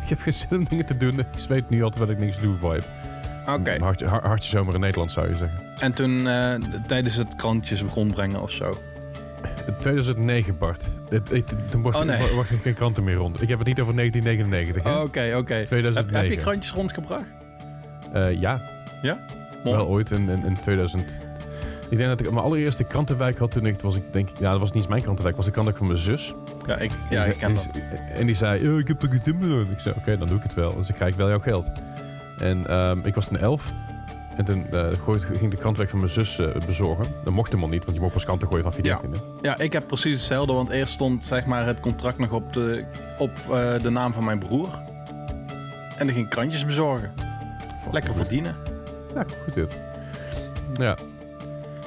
ik 0.03 0.09
heb 0.09 0.19
geen 0.19 0.33
zin 0.33 0.47
om 0.57 0.63
dingen 0.69 0.85
te 0.85 0.97
doen. 0.97 1.19
Ik 1.19 1.25
zweet 1.35 1.69
nu 1.69 1.83
al 1.83 1.89
terwijl 1.89 2.11
ik 2.11 2.17
niks 2.19 2.39
doe 2.39 2.55
vibe. 2.59 2.83
Oké. 3.47 3.75
Hartje, 3.79 4.07
har- 4.07 4.25
hartje 4.27 4.49
zomer 4.49 4.73
in 4.73 4.79
Nederland, 4.79 5.11
zou 5.11 5.27
je 5.29 5.35
zeggen. 5.35 5.59
En 5.79 5.93
toen 5.93 6.27
eh, 6.27 6.53
tijdens 6.87 7.15
het 7.15 7.35
krantjes 7.35 7.81
rondbrengen 7.81 8.41
of 8.41 8.51
zo. 8.51 8.77
2009, 9.79 10.57
Bart. 10.57 10.89
Het, 11.09 11.29
het, 11.29 11.55
toen 11.71 11.81
mocht, 11.81 11.95
Oh, 11.95 12.01
nee. 12.03 12.17
er 12.17 12.45
geen 12.61 12.73
kranten 12.73 13.03
meer 13.03 13.15
rond. 13.15 13.41
Ik 13.41 13.47
heb 13.47 13.57
het 13.57 13.67
niet 13.67 13.81
over 13.81 13.95
1999, 13.95 14.83
hè? 14.93 15.01
Oké, 15.01 15.35
oké. 15.37 15.53
Heb, 15.53 15.65
2009. 15.65 16.15
heb 16.29 16.37
je 16.37 16.37
krantjes 16.43 16.71
rondgebracht? 16.73 17.27
Eh, 18.13 18.39
ja, 18.39 18.61
Ja? 19.01 19.17
Mooi. 19.63 19.75
wel 19.77 19.87
ooit 19.87 20.11
in, 20.11 20.29
in, 20.29 20.45
in 20.45 20.57
2000. 20.61 21.21
Ik 21.93 21.99
denk 21.99 22.09
dat 22.09 22.19
ik 22.27 22.31
mijn 22.31 22.43
allereerste 22.45 22.83
krantenwijk 22.83 23.37
had 23.37 23.51
toen 23.51 23.65
ik, 23.65 23.81
was 23.81 23.95
ik 23.95 24.03
denk, 24.13 24.29
ja, 24.39 24.51
dat 24.51 24.59
was 24.59 24.67
niet 24.69 24.77
eens 24.77 24.87
mijn 24.87 25.01
krantenwijk, 25.01 25.35
was 25.35 25.45
de 25.45 25.51
krantenwijk 25.51 25.85
van 25.85 25.93
mijn 25.93 26.05
zus. 26.19 26.33
Ja, 26.67 26.77
ik, 26.77 26.91
ja, 27.09 27.23
ik 27.23 27.37
ken 27.37 27.53
dat. 27.53 27.65
en 27.65 27.71
die- 27.71 27.81
En 28.13 28.25
die 28.25 28.35
zei, 28.35 28.71
"Ja, 28.71 28.77
ik 28.79 28.87
heb 28.87 29.01
geen 29.01 29.21
zin 29.23 29.37
meer 29.37 29.59
in. 29.59 29.71
Ik 29.71 29.79
zei, 29.79 29.95
oké, 29.97 30.17
dan 30.17 30.27
doe 30.27 30.37
ik 30.37 30.43
het 30.43 30.53
wel. 30.53 30.75
Dus 30.75 30.87
dan 30.87 30.95
krijg 30.95 31.11
ik 31.11 31.17
wel 31.17 31.27
jouw 31.29 31.39
geld. 31.39 31.71
En 32.39 32.67
ehm, 32.67 32.99
ik 33.03 33.15
was 33.15 33.25
toen 33.27 33.37
elf. 33.37 33.71
En 34.35 34.45
toen 34.45 34.65
gooide- 35.03 35.25
ging 35.25 35.51
de 35.51 35.57
krantenwijk 35.57 35.89
van 35.89 35.99
mijn 35.99 36.11
zus 36.11 36.39
eh, 36.39 36.47
bezorgen. 36.65 37.05
Dat 37.23 37.33
mocht 37.33 37.47
helemaal 37.49 37.69
niet, 37.69 37.83
want 37.83 37.95
je 37.95 38.01
mocht 38.01 38.13
pas 38.13 38.23
kranten 38.25 38.47
gooien 38.47 38.63
vanaf 38.63 38.77
je 38.77 38.83
Ja. 38.87 38.97
13e. 38.97 39.19
Ja, 39.41 39.57
ik 39.57 39.73
heb 39.73 39.87
precies 39.87 40.13
hetzelfde, 40.13 40.53
want 40.53 40.69
eerst 40.69 40.93
stond 40.93 41.23
zeg 41.23 41.45
maar, 41.45 41.65
het 41.65 41.79
contract 41.79 42.17
nog 42.17 42.31
op 42.31 42.53
de, 42.53 42.83
op, 43.17 43.31
eh, 43.51 43.73
de 43.81 43.89
naam 43.89 44.13
van 44.13 44.23
mijn 44.23 44.39
broer. 44.39 44.69
En 45.97 46.05
dan 46.05 46.09
ging 46.15 46.25
ik 46.25 46.29
krantjes 46.29 46.65
bezorgen. 46.65 47.11
Lekker 47.91 48.13
verdienen. 48.15 48.55
Ja, 49.15 49.25
goed 49.45 49.53
dit. 49.53 49.77
Ja. 50.73 50.95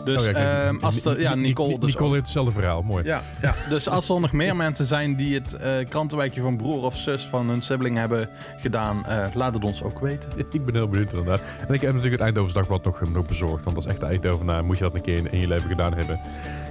Dus 0.06 0.26
Oh 0.26 0.32
ja, 0.32 0.66
ehm, 0.66 0.76
als 0.80 1.04
er, 1.04 1.20
ja, 1.20 1.34
Ni- 1.34 1.40
Ni- 1.40 1.46
Nicole 1.46 1.68
Ni- 1.68 1.78
dus 1.78 1.90
Nicole 1.92 2.10
heeft 2.10 2.22
hetzelfde 2.22 2.52
verhaal, 2.52 2.82
mooi. 2.82 3.04
Ja, 3.04 3.22
ja, 3.42 3.54
dus 3.68 3.88
als 3.88 4.08
er 4.08 4.20
nog 4.20 4.32
meer 4.32 4.56
mensen 4.66 4.86
zijn 4.86 5.16
die 5.16 5.34
het 5.34 5.52
eh, 5.54 5.72
krantenwijkje 5.88 6.40
van 6.40 6.56
broer 6.56 6.82
of 6.82 6.96
zus 6.96 7.26
van 7.26 7.48
hun 7.48 7.62
sibling 7.62 7.96
hebben 7.96 8.28
gedaan, 8.56 9.06
eh, 9.06 9.26
laat 9.34 9.54
het 9.54 9.64
ons 9.64 9.82
ook 9.82 9.98
weten. 10.00 10.30
Ik 10.52 10.64
ben 10.64 10.74
heel 10.74 10.88
benieuwd 10.88 11.12
inderdaad. 11.12 11.40
En 11.68 11.74
ik 11.74 11.80
heb 11.80 11.90
natuurlijk 11.90 12.12
het 12.12 12.20
Eindhovens 12.22 12.54
Dagblad 12.54 12.84
nog, 12.84 13.00
nog 13.12 13.26
bezorgd. 13.26 13.64
Want 13.64 13.76
als 13.76 13.86
echte 13.86 14.06
Eindhovenaar 14.06 14.64
moet 14.64 14.76
je 14.78 14.82
dat 14.84 14.94
een 14.94 15.00
keer 15.02 15.16
in, 15.16 15.32
in 15.32 15.40
je 15.40 15.48
leven 15.48 15.68
gedaan 15.68 15.94
hebben. 15.94 16.20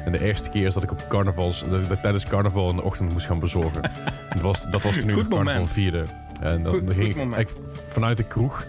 En 0.05 0.11
de 0.11 0.23
eerste 0.23 0.49
keer 0.49 0.65
is 0.65 0.73
dat 0.73 0.83
ik 0.83 0.91
op 0.91 1.05
carnavals, 1.07 1.63
dat 1.69 1.81
ik 1.81 1.89
dat 1.89 2.01
tijdens 2.01 2.25
carnaval 2.25 2.69
in 2.69 2.75
de 2.75 2.83
ochtend 2.83 3.11
moest 3.13 3.25
gaan 3.25 3.39
bezorgen. 3.39 3.81
dat, 4.33 4.41
was, 4.41 4.63
dat 4.69 4.81
was 4.81 4.95
toen 4.99 5.09
ik 5.09 5.27
carnaval 5.29 5.65
vierde. 5.67 6.03
En 6.41 6.63
dan 6.63 6.73
Goed- 6.73 6.93
ging 6.93 7.35
ik 7.37 7.49
vanuit 7.87 8.17
de 8.17 8.23
kroeg 8.23 8.65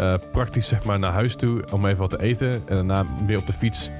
eh, 0.00 0.14
praktisch 0.32 0.68
zeg 0.68 0.84
maar 0.84 0.98
naar 0.98 1.12
huis 1.12 1.36
toe 1.36 1.62
om 1.72 1.86
even 1.86 1.98
wat 1.98 2.10
te 2.10 2.22
eten. 2.22 2.50
En 2.52 2.62
daarna 2.66 3.04
weer 3.26 3.38
op 3.38 3.46
de 3.46 3.52
fiets 3.52 3.90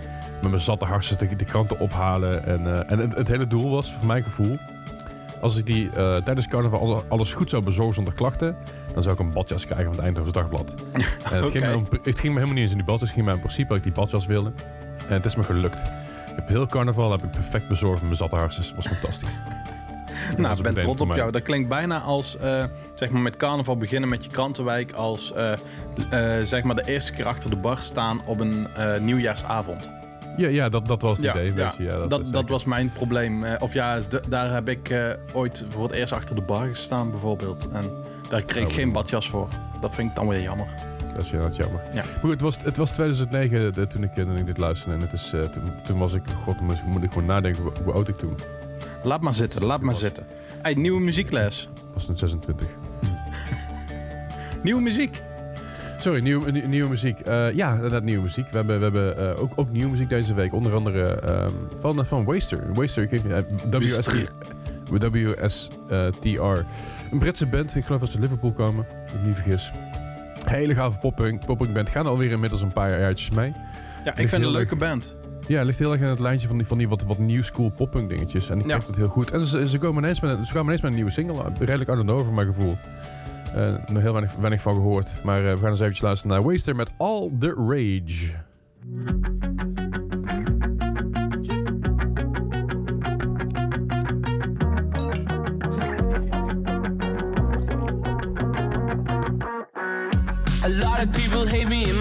met 0.43 0.51
mijn 0.51 0.63
zatte 0.63 0.85
harsen 0.85 1.19
de, 1.19 1.37
de 1.37 1.45
kranten 1.45 1.79
ophalen. 1.79 2.45
En, 2.47 2.75
eh, 2.75 2.91
en 2.93 2.99
het, 2.99 3.17
het 3.17 3.29
hele 3.29 3.47
doel 3.47 3.71
was, 3.71 3.93
voor 3.93 4.07
mijn 4.07 4.23
gevoel, 4.23 4.59
als 5.41 5.57
ik 5.57 5.67
die 5.67 5.91
eh, 5.91 6.17
tijdens 6.17 6.49
carnaval 6.49 7.05
alles, 7.09 7.33
goed 7.33 7.51
zou 7.51 7.63
bezorgen 7.63 7.95
zonder 7.95 8.15
klachten, 8.15 8.57
dan 8.95 9.03
zou 9.03 9.15
ik 9.15 9.21
een 9.21 9.33
badjas 9.33 9.65
krijgen 9.65 9.87
van 9.87 9.95
het 9.95 10.05
Eindhovens 10.05 10.35
Dagblad. 10.35 10.75
En 10.93 11.03
het, 11.37 11.45
Oké. 11.45 11.59
ging 11.59 11.75
om- 11.75 11.87
het 12.03 12.19
ging 12.19 12.33
me 12.35 12.41
helemaal 12.41 12.47
niet 12.55 12.59
eens 12.63 12.71
in 12.71 12.77
die 12.77 12.87
badjas, 12.87 13.03
het 13.09 13.11
ging 13.13 13.25
mij 13.25 13.35
in 13.35 13.41
principe 13.41 13.69
dat 13.69 13.77
ik 13.77 13.83
die 13.83 13.93
badjas 13.93 14.27
wilde. 14.27 14.53
En 15.09 15.15
het 15.15 15.25
is 15.25 15.37
me 15.37 15.43
gelukt. 15.43 15.81
Ik 15.81 16.37
heb 16.37 16.49
heel 16.49 16.67
carnaval 16.67 17.11
heb 17.11 17.23
ik 17.25 17.31
perfect 17.31 17.69
bezorgd 17.69 17.95
met 17.95 18.03
mijn 18.05 18.17
zatte 18.17 18.37
harsen. 18.37 18.63
Dat 18.63 18.73
was 18.75 18.87
fantastisch. 18.87 19.29
Nou, 20.37 20.63
ben 20.63 20.75
trots 20.75 21.01
op 21.01 21.15
jou. 21.15 21.31
Dat 21.31 21.43
klinkt 21.43 21.69
bijna 21.69 21.99
als, 22.01 22.37
eh, 22.37 22.65
zeg 22.95 23.11
maar, 23.11 23.23
met 23.23 23.37
carnaval 23.37 23.77
beginnen 23.77 24.09
met 24.09 24.25
je 24.25 24.31
krantenwijk 24.31 24.93
als, 24.93 25.33
eh, 25.33 25.53
eh, 26.11 26.47
zeg 26.47 26.63
maar, 26.63 26.75
de 26.75 26.87
eerste 26.87 27.13
keer 27.13 27.27
achter 27.27 27.51
de 27.51 27.57
bar 27.57 27.77
staan 27.79 28.21
op 28.25 28.41
een 28.41 28.67
nieuwjaarsavond. 29.01 29.91
Ja, 30.37 30.49
ja 30.49 30.69
dat, 30.69 30.87
dat 30.89 31.03
was 31.03 31.19
het 31.19 31.27
idee. 31.27 31.55
ja, 31.55 31.73
ja, 31.79 32.07
dat, 32.07 32.33
dat, 32.33 32.49
was 32.49 32.65
mijn 32.65 32.93
probleem. 32.93 33.45
Of 33.59 33.73
ja, 33.73 33.99
daar 34.29 34.53
heb 34.53 34.69
ik 34.69 34.95
ooit 35.33 35.65
voor 35.69 35.83
het 35.83 35.93
eerst 35.93 36.13
achter 36.13 36.35
de 36.35 36.41
bar 36.43 36.69
gestaan, 36.69 37.11
bijvoorbeeld. 37.11 37.69
En 37.73 37.91
daar 38.29 38.43
kreeg 38.43 38.63
ik 38.63 38.69
Oh, 38.69 38.75
geen 38.75 38.87
ja. 38.87 38.93
badjas 38.93 39.29
voor. 39.29 39.49
Dat 39.81 39.95
vind 39.95 40.11
ik 40.11 40.17
dan 40.17 40.29
weer 40.29 40.43
jammer. 40.43 40.67
Dat 41.15 41.25
is, 41.25 41.33
is 41.33 41.57
jammer. 41.57 41.81
Ja. 41.93 42.03
Goed, 42.21 42.31
het 42.31 42.41
was, 42.41 42.57
het 42.63 42.77
was 42.77 42.91
2009 42.91 43.75
de- 43.75 43.87
toen, 43.87 44.03
ik, 44.03 44.13
toen 44.15 44.37
ik 44.37 44.47
dit 44.47 44.59
luisterde. 44.59 44.95
En 44.95 45.01
het 45.01 45.13
is, 45.13 45.31
toen, 45.53 45.73
toen 45.87 45.99
was 45.99 46.13
ik, 46.13 46.23
god, 46.45 46.61
moet 46.61 47.03
ik, 47.03 47.09
gewoon 47.13 47.27
nadenken 47.27 47.63
hoe, 47.63 47.73
hoe 47.85 47.93
oud 47.93 48.09
ik 48.09 48.19
toen 48.19 48.35
Laat 49.03 49.21
maar 49.21 49.35
zitten, 49.35 49.65
laat 49.65 49.81
maar 49.81 49.95
zitten. 49.95 50.27
Hey, 50.63 50.75
nieuwe 50.75 51.01
muziekles. 51.01 51.69
was. 51.95 52.07
toen 52.07 52.17
26. 52.17 52.67
Nieuwe 54.63 54.81
muziek. 54.81 55.21
Sorry, 55.99 56.21
nieuwe, 56.21 56.51
nie- 56.53 56.67
nieuwe 56.67 56.89
muziek. 56.89 57.21
Eh, 57.21 57.53
ja, 57.53 57.75
inderdaad, 57.75 58.03
nieuwe 58.03 58.23
muziek. 58.23 58.51
We 58.51 58.57
hebben, 58.57 58.77
we 58.79 58.83
hebben 58.83 59.19
eh, 59.37 59.43
ook, 59.43 59.53
ook 59.57 59.71
nieuwe 59.71 59.91
muziek 59.91 60.09
deze 60.09 60.35
week. 60.35 60.53
Onder 60.53 60.75
andere 60.75 61.05
ehm, 61.21 61.51
van, 61.75 62.07
van 62.07 62.25
Waster. 62.25 62.73
Waster, 62.75 63.03
ik 63.03 63.11
weet 63.11 63.25
niet, 63.25 63.33
eh, 63.33 63.81
WST, 63.81 64.13
WSTR. 64.91 66.65
Een 67.11 67.19
Britse 67.19 67.47
band. 67.47 67.77
Ik 67.77 67.85
geloof 67.85 68.01
dat 68.01 68.11
ze 68.11 68.19
Liverpool 68.21 68.53
komen. 68.53 68.87
Als 69.03 69.13
ik 69.13 69.21
me 69.21 69.27
niet 69.27 69.37
vergis. 69.37 69.73
Hele 70.45 70.75
gave 70.75 70.99
popping 71.47 71.73
band. 71.73 71.89
Gaan 71.91 72.07
alweer 72.07 72.31
inmiddels 72.31 72.63
een 72.63 72.73
paar 72.73 73.01
jaartjes 73.01 73.31
mee. 73.31 73.53
Ja, 74.05 74.11
ik 74.11 74.17
vind 74.17 74.31
het 74.31 74.43
een 74.43 74.51
leuke 74.51 74.77
band. 74.77 75.15
Ja, 75.49 75.57
het 75.59 75.67
ligt 75.67 75.79
heel 75.79 75.93
erg 75.93 76.01
in 76.01 76.07
het 76.07 76.19
lijntje 76.21 76.49
van 76.49 76.57
die, 76.57 76.67
van 76.67 76.79
die 76.79 76.89
wat, 76.89 77.03
wat 77.03 77.19
new 77.19 77.43
school 77.43 77.71
poppunk 77.71 78.09
dingetjes. 78.09 78.51
En 78.51 78.59
ik 78.59 78.67
Ja. 78.67 78.73
vind 78.75 78.87
het 78.87 78.97
heel 78.97 79.09
goed. 79.09 79.31
En 79.31 79.41
ze, 79.41 79.69
ze, 79.69 79.79
komen 79.79 80.03
ineens 80.03 80.21
met, 80.21 80.47
ze 80.47 80.53
komen 80.53 80.65
ineens 80.65 80.81
met 80.81 80.91
een 80.91 80.97
nieuwe 80.97 81.11
single. 81.11 81.43
Redelijk 81.59 81.91
out 81.91 82.09
of 82.09 82.25
voor 82.25 82.35
mijn 82.35 82.47
gevoel. 82.47 82.77
Eh, 83.55 83.75
nog 83.93 84.03
heel 84.03 84.13
weinig, 84.13 84.35
weinig 84.35 84.61
van 84.61 84.75
gehoord. 84.75 85.15
Maar 85.25 85.45
eh, 85.47 85.53
we 85.53 85.59
gaan 85.59 85.71
eens 85.71 85.81
eventjes 85.81 86.05
luisteren 86.05 86.37
naar 86.37 86.51
Waster 86.51 86.77
met 86.77 86.91
All 86.97 87.31
The 87.39 87.55
Rage. 87.69 88.33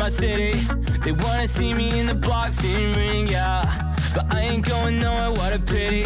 City. 0.09 0.59
They 1.03 1.11
wanna 1.11 1.47
see 1.47 1.73
me 1.73 1.99
in 1.99 2.07
the 2.07 2.15
boxing 2.15 2.93
ring, 2.93 3.27
yeah. 3.27 3.93
But 4.13 4.33
I 4.33 4.41
ain't 4.41 4.65
going 4.65 4.99
nowhere, 4.99 5.31
what 5.31 5.53
a 5.53 5.59
pity. 5.59 6.05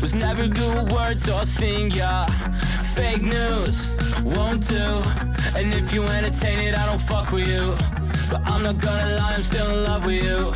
Was 0.00 0.14
never 0.14 0.48
good 0.48 0.74
with 0.74 0.92
words 0.92 1.28
or 1.28 1.46
sing, 1.46 1.90
yeah. 1.90 2.26
Fake 2.94 3.22
news, 3.22 3.96
won't 4.24 4.66
do. 4.68 5.02
And 5.56 5.72
if 5.74 5.92
you 5.92 6.02
entertain 6.04 6.58
it, 6.58 6.76
I 6.76 6.84
don't 6.86 7.02
fuck 7.02 7.30
with 7.32 7.48
you. 7.48 7.76
But 8.30 8.42
I'm 8.46 8.62
not 8.62 8.80
gonna 8.80 9.16
lie, 9.16 9.34
I'm 9.36 9.42
still 9.42 9.70
in 9.70 9.84
love 9.84 10.04
with 10.04 10.22
you. 10.22 10.52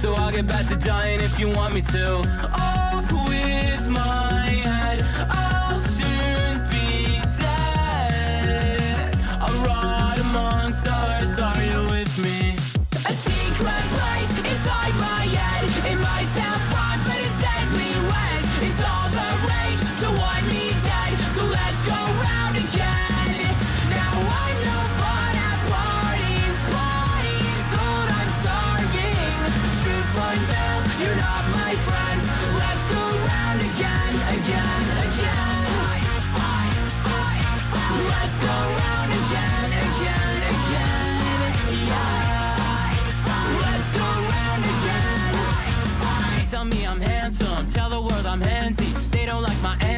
So 0.00 0.14
I'll 0.14 0.32
get 0.32 0.46
back 0.46 0.66
to 0.68 0.76
dying 0.76 1.20
if 1.20 1.40
you 1.40 1.50
want 1.50 1.74
me 1.74 1.82
to. 1.82 2.18
Off 2.52 2.83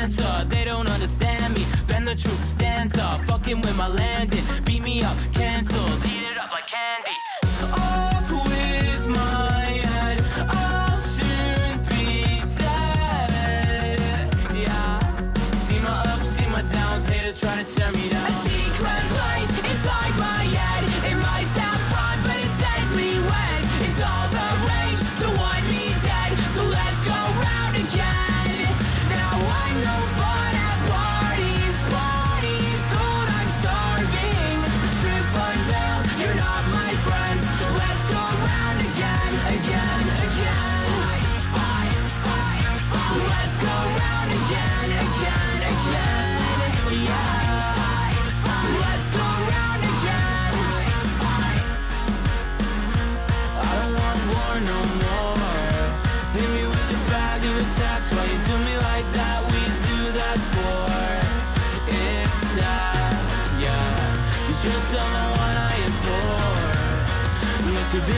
answer, 0.06 0.44
they 0.48 0.64
don't 0.64 0.88
understand 0.88 1.52
me. 1.52 1.64
Bend 1.88 2.06
the 2.06 2.14
truth, 2.14 2.40
dancer, 2.58 3.08
fucking 3.26 3.60
with 3.60 3.76
my 3.76 3.88
landing. 3.88 4.44
Beat 4.64 4.82
me 4.82 5.02
up, 5.02 5.16
cancelled, 5.32 6.00
eat 6.04 6.22
it 6.30 6.38
up 6.38 6.52
like 6.52 6.68
candy. 6.68 7.16
Off 7.72 8.25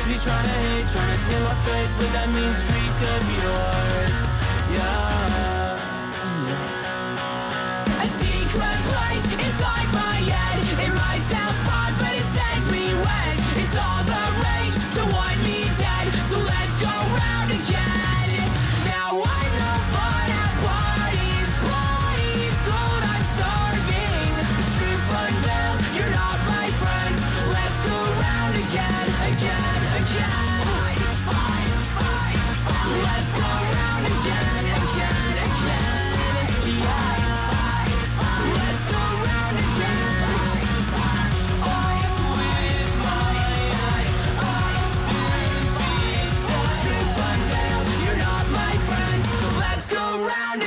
busy 0.08 0.18
trying 0.24 0.44
to 0.44 0.50
hate, 0.50 0.88
trying 0.88 1.12
to 1.12 1.20
seal 1.20 1.40
my 1.40 1.54
fate 1.54 1.90
with 1.98 2.12
that 2.12 2.28
mean 2.30 2.54
streak 2.54 2.96
of 3.12 3.22
yours. 3.42 4.07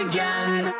Again. 0.02 0.74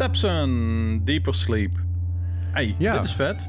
Stepson, 0.00 1.00
Deeper 1.04 1.34
Sleep. 1.34 1.70
Hey, 2.52 2.74
Ja. 2.78 2.92
dit 2.94 3.04
is 3.04 3.12
vet. 3.14 3.48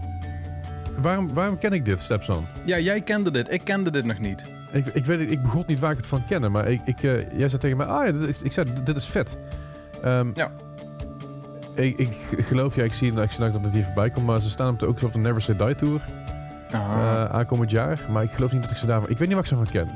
Waarom, 1.02 1.34
waarom 1.34 1.58
ken 1.58 1.72
ik 1.74 1.86
dit, 1.86 2.00
Stepson? 2.00 2.46
Ja, 2.66 2.80
jij 2.80 3.02
kende 3.02 3.32
dit. 3.32 3.54
Ik 3.54 3.62
kende 3.64 3.92
dit 3.92 4.06
nog 4.06 4.20
niet. 4.20 4.46
Ik, 4.72 4.86
ik 4.86 5.06
weet 5.06 5.32
ik 5.32 5.42
begon 5.42 5.64
niet 5.68 5.80
waar 5.80 5.92
ik 5.92 5.98
het 5.98 6.08
van 6.08 6.26
kende, 6.26 6.50
maar 6.50 6.68
ik, 6.68 6.82
ik, 6.86 7.04
eh, 7.04 7.32
jij 7.38 7.48
zei 7.48 7.58
tegen 7.62 7.78
mij, 7.78 7.86
ah 7.86 8.06
ja, 8.06 8.12
dit 8.12 8.28
is, 8.30 8.42
ik 8.42 8.52
zei, 8.52 8.68
dit 8.84 8.96
is 8.96 9.06
vet. 9.06 9.38
Ehm, 10.04 10.32
Ja. 10.34 10.52
Ik, 11.76 11.98
ik 11.98 12.46
geloof, 12.46 12.76
ja, 12.76 12.84
ik 12.84 12.94
zie, 12.94 13.12
ik 13.22 13.32
zie 13.32 13.40
dat 13.52 13.62
het 13.64 13.74
hier 13.74 13.84
voorbij 13.84 14.10
komt, 14.10 14.26
maar 14.26 14.42
ze 14.42 14.50
staan 14.50 14.74
op 14.74 14.80
de, 14.80 14.86
ook 14.86 15.02
op 15.02 15.14
de 15.14 15.20
Never 15.20 15.42
Say 15.42 15.56
Die 15.56 15.76
Tour 15.76 16.02
Ah. 16.72 16.82
eh, 16.82 17.24
aankomend 17.26 17.72
jaar. 17.72 18.00
Maar 18.12 18.24
ik 18.24 18.32
geloof 18.32 18.52
niet 18.52 18.62
dat 18.62 18.72
ik 18.72 18.78
ze 18.78 18.86
daarvan... 18.86 19.10
Ik 19.10 19.18
weet 19.18 19.28
niet 19.28 19.36
waar 19.36 19.44
ik 19.46 19.50
ze 19.50 19.56
van 19.56 19.70
ken. 19.70 19.90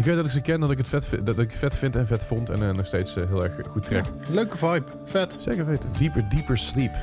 Ik 0.00 0.06
weet 0.06 0.16
dat 0.16 0.24
ik 0.24 0.30
ze 0.30 0.40
ken, 0.40 0.60
dat 0.60 0.70
ik 0.70 0.78
het 0.78 0.88
vet, 0.88 1.04
vind- 1.06 1.26
dat 1.26 1.38
ik 1.38 1.50
het 1.50 1.58
vet 1.58 1.76
vind 1.76 1.96
en 1.96 2.06
vet 2.06 2.24
vond 2.24 2.50
en 2.50 2.62
eh, 2.68 2.74
nog 2.74 2.86
steeds 2.86 3.16
eh, 3.16 3.24
heel 3.28 3.44
erg 3.44 3.52
goed 3.68 3.82
trek. 3.82 4.04
Ja, 4.04 4.32
leuke 4.34 4.56
vibe. 4.56 4.82
Vet. 5.04 5.36
Zeker 5.40 5.66
weten. 5.66 5.90
Deeper, 5.98 6.24
Deeper 6.28 6.58
Sleep. 6.58 6.94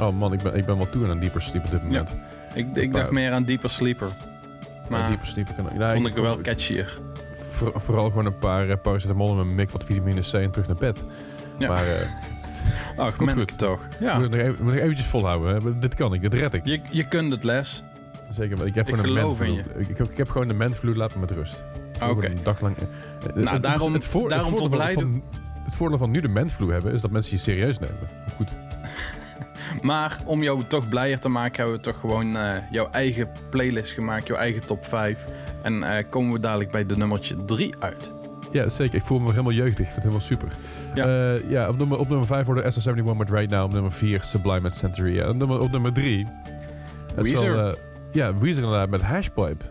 Oh 0.00 0.18
man, 0.18 0.32
ik 0.32 0.42
ben, 0.42 0.54
ik 0.56 0.66
ben 0.66 0.76
wel 0.76 0.90
toe 0.90 1.04
aan 1.04 1.10
een 1.10 1.20
Deeper 1.20 1.42
Sleep 1.42 1.64
op 1.64 1.70
dit 1.70 1.82
moment. 1.82 2.14
Ik, 2.54 2.76
ik 2.76 2.92
dacht 2.92 3.10
meer 3.10 3.32
aan 3.32 3.44
Deeper 3.44 3.70
Sleeper. 3.70 4.08
Maar 4.88 5.00
Maar 5.00 5.08
Deeper 5.08 5.26
Sleep 5.26 5.46
kan 5.56 5.78
ja, 5.78 5.92
vond 5.92 6.06
ik 6.06 6.14
wel 6.14 6.40
catchier. 6.40 6.98
voor- 7.48 7.72
vooral 7.80 8.04
gewoon 8.08 8.26
een 8.26 8.38
paar 8.38 8.66
uh, 8.68 8.74
paracetamol 8.82 9.32
en 9.32 9.38
een 9.38 9.54
mik 9.54 9.70
wat 9.70 9.84
vitamine 9.84 10.20
C 10.20 10.32
en 10.32 10.50
terug 10.50 10.66
naar 10.66 10.76
bed. 10.76 11.04
Ja. 11.58 11.68
Maar 11.68 11.86
eh, 11.86 12.08
Ach, 12.96 13.16
Komt 13.16 13.34
men 13.34 13.38
goed. 13.48 13.58
toch. 13.58 13.80
Ja, 14.00 14.14
Moet 14.16 14.24
ik 14.24 14.30
nog 14.30 14.40
even, 14.40 14.64
moet 14.64 14.74
ik 14.74 14.80
eventjes 14.80 15.06
volhouden. 15.06 15.54
Hè? 15.62 15.78
Dit 15.78 15.94
kan 15.94 16.14
ik, 16.14 16.20
dit 16.20 16.34
red 16.34 16.54
ik. 16.54 16.64
je, 16.66 16.80
je 16.90 17.08
kunt 17.08 17.30
het 17.30 17.44
les. 17.44 17.82
Zeker, 18.30 18.56
maar 18.56 18.66
ik 18.66 18.74
heb 18.74 18.88
Ik 18.88 18.94
gewoon 18.94 19.10
een 19.10 19.18
geloof 19.20 19.40
in 19.40 19.52
manflu. 19.54 19.80
Ik, 19.80 19.88
ik, 19.88 19.98
heb, 19.98 20.10
ik 20.10 20.16
heb 20.16 20.30
gewoon 20.30 20.48
de 20.48 20.54
manflu, 20.54 20.94
laat 20.94 21.14
me 21.14 21.20
met 21.20 21.30
rust. 21.30 21.64
Oké. 21.94 22.06
Gewoon 22.06 22.24
Een 22.24 22.38
dag 22.42 22.60
lang. 22.60 22.76
eh, 22.76 22.82
Nou, 23.34 23.48
het- 23.48 23.62
daarom- 23.62 23.92
het, 23.92 24.04
voor, 24.04 24.28
daarom 24.28 24.50
het, 24.52 24.58
voordeel 24.60 24.80
van, 24.92 25.22
het 25.64 25.74
voordeel 25.74 25.98
van 25.98 26.10
nu 26.10 26.20
de 26.20 26.28
manflu 26.28 26.72
hebben, 26.72 26.92
is 26.92 27.00
dat 27.00 27.10
mensen 27.10 27.36
je 27.36 27.42
serieus 27.42 27.78
nemen. 27.78 28.08
Goed. 28.36 28.48
Maar 29.82 30.18
om 30.24 30.42
jou 30.42 30.64
toch 30.64 30.88
blijer 30.88 31.18
te 31.20 31.28
maken, 31.28 31.56
hebben 31.56 31.74
we 31.76 31.80
toch 31.82 32.00
gewoon 32.00 32.36
eh, 32.36 32.54
jouw 32.70 32.88
eigen 32.90 33.28
playlist 33.50 33.90
gemaakt, 33.92 34.26
jouw 34.26 34.36
eigen 34.36 34.66
top 34.66 34.86
5. 34.86 35.26
En 35.62 35.82
eh, 35.82 36.04
komen 36.10 36.32
we 36.32 36.40
dadelijk 36.40 36.70
bij 36.70 36.86
de 36.86 36.96
nummertje 36.96 37.44
3 37.44 37.74
uit. 37.78 38.10
Ja, 38.52 38.68
zeker. 38.68 38.94
Ik 38.94 39.02
voel 39.02 39.18
me 39.20 39.30
helemaal 39.30 39.52
jeugdig. 39.52 39.86
Ik 39.86 39.92
vind 39.92 39.94
het 39.94 40.02
helemaal 40.04 40.20
super. 40.26 40.48
Ja. 40.94 41.06
Ja, 41.06 41.38
ja 41.48 41.68
op, 41.68 41.78
nummer, 41.78 41.98
op 41.98 42.08
nummer 42.08 42.26
5 42.26 42.46
worden 42.46 42.72
SL71 42.72 43.16
met 43.16 43.30
Right 43.30 43.50
Now. 43.50 43.64
Op 43.64 43.72
nummer 43.72 43.92
4 43.92 44.22
Sublime 44.22 44.60
met 44.60 44.74
Century. 44.74 45.20
Op 45.20 45.36
nummer, 45.36 45.60
op 45.60 45.70
nummer 45.70 45.92
3... 45.92 46.26
Weezer. 47.14 47.78
ja, 48.12 48.36
Weezer 48.38 48.62
inderdaad 48.62 48.88
met 48.88 49.02
Hashpipe. 49.02 49.64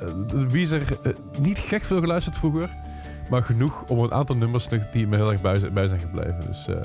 Eh, 0.00 0.42
Weezer, 0.48 0.82
eh, 1.02 1.12
niet 1.38 1.58
gek 1.58 1.84
veel 1.84 2.00
geluisterd 2.00 2.36
vroeger. 2.36 2.70
Maar 3.30 3.42
genoeg 3.42 3.84
om 3.88 3.98
een 3.98 4.12
aantal 4.12 4.36
nummers 4.36 4.68
die 4.92 5.06
me 5.06 5.16
heel 5.16 5.32
erg 5.32 5.40
bij, 5.40 5.72
bij 5.72 5.88
zijn 5.88 6.00
gebleven. 6.00 6.40
Dus 6.46 6.68
eh, 6.68 6.76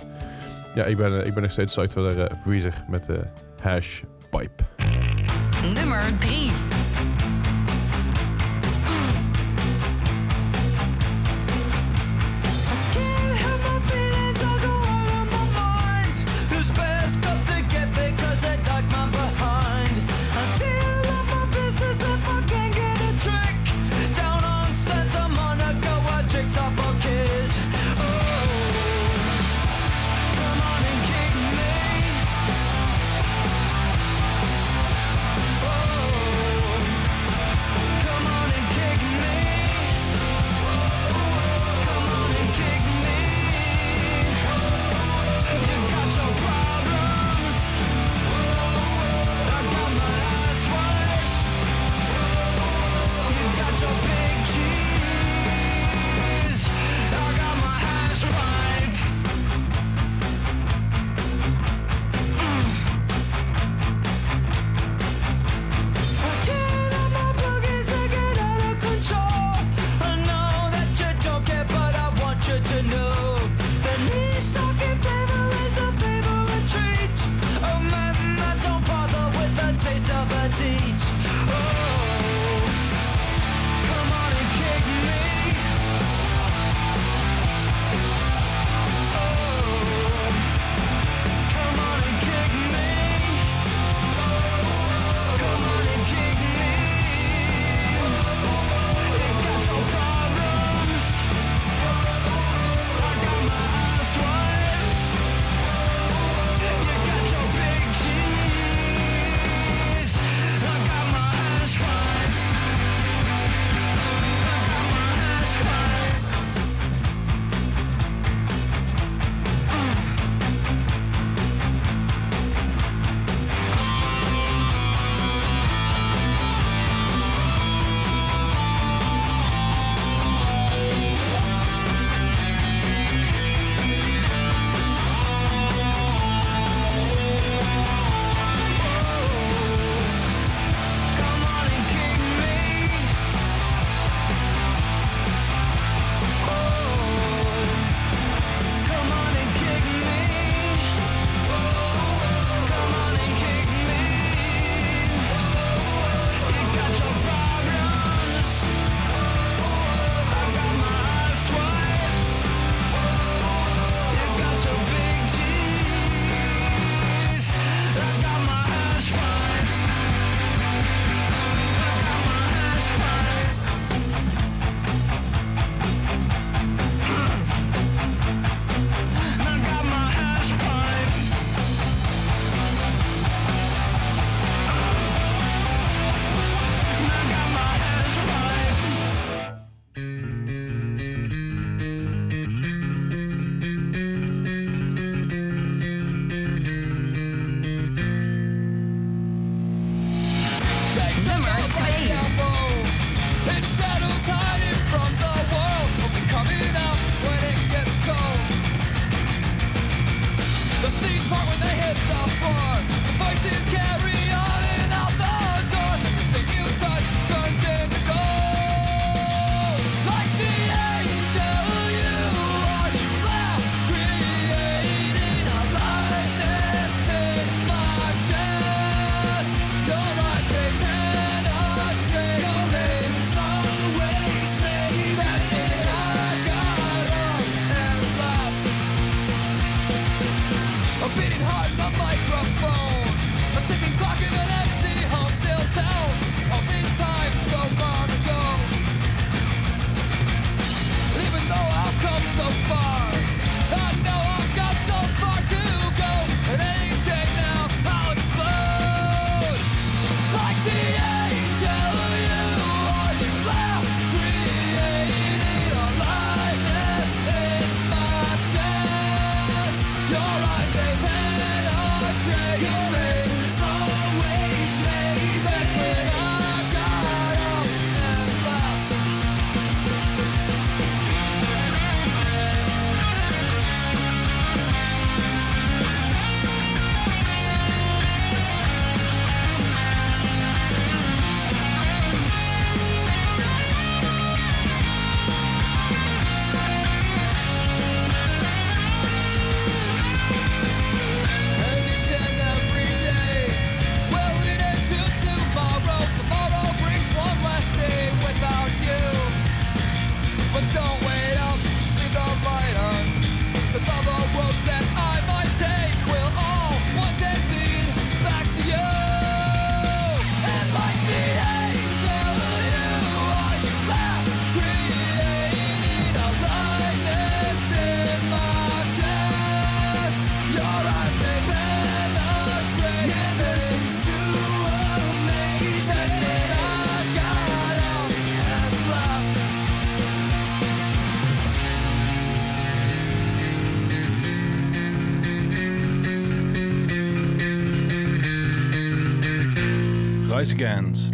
ja, 0.76 0.84
ik 0.84 0.97
ben, 0.97 1.26
ik 1.26 1.34
ben 1.34 1.43
nog 1.43 1.52
steeds 1.52 1.76
psyched 1.76 1.93
voor 1.93 2.28
Weezer 2.45 2.84
met 2.89 3.10
eh 3.10 3.17
Hashpipe. 3.62 4.63
Nummer 5.74 6.17
3. 6.19 6.71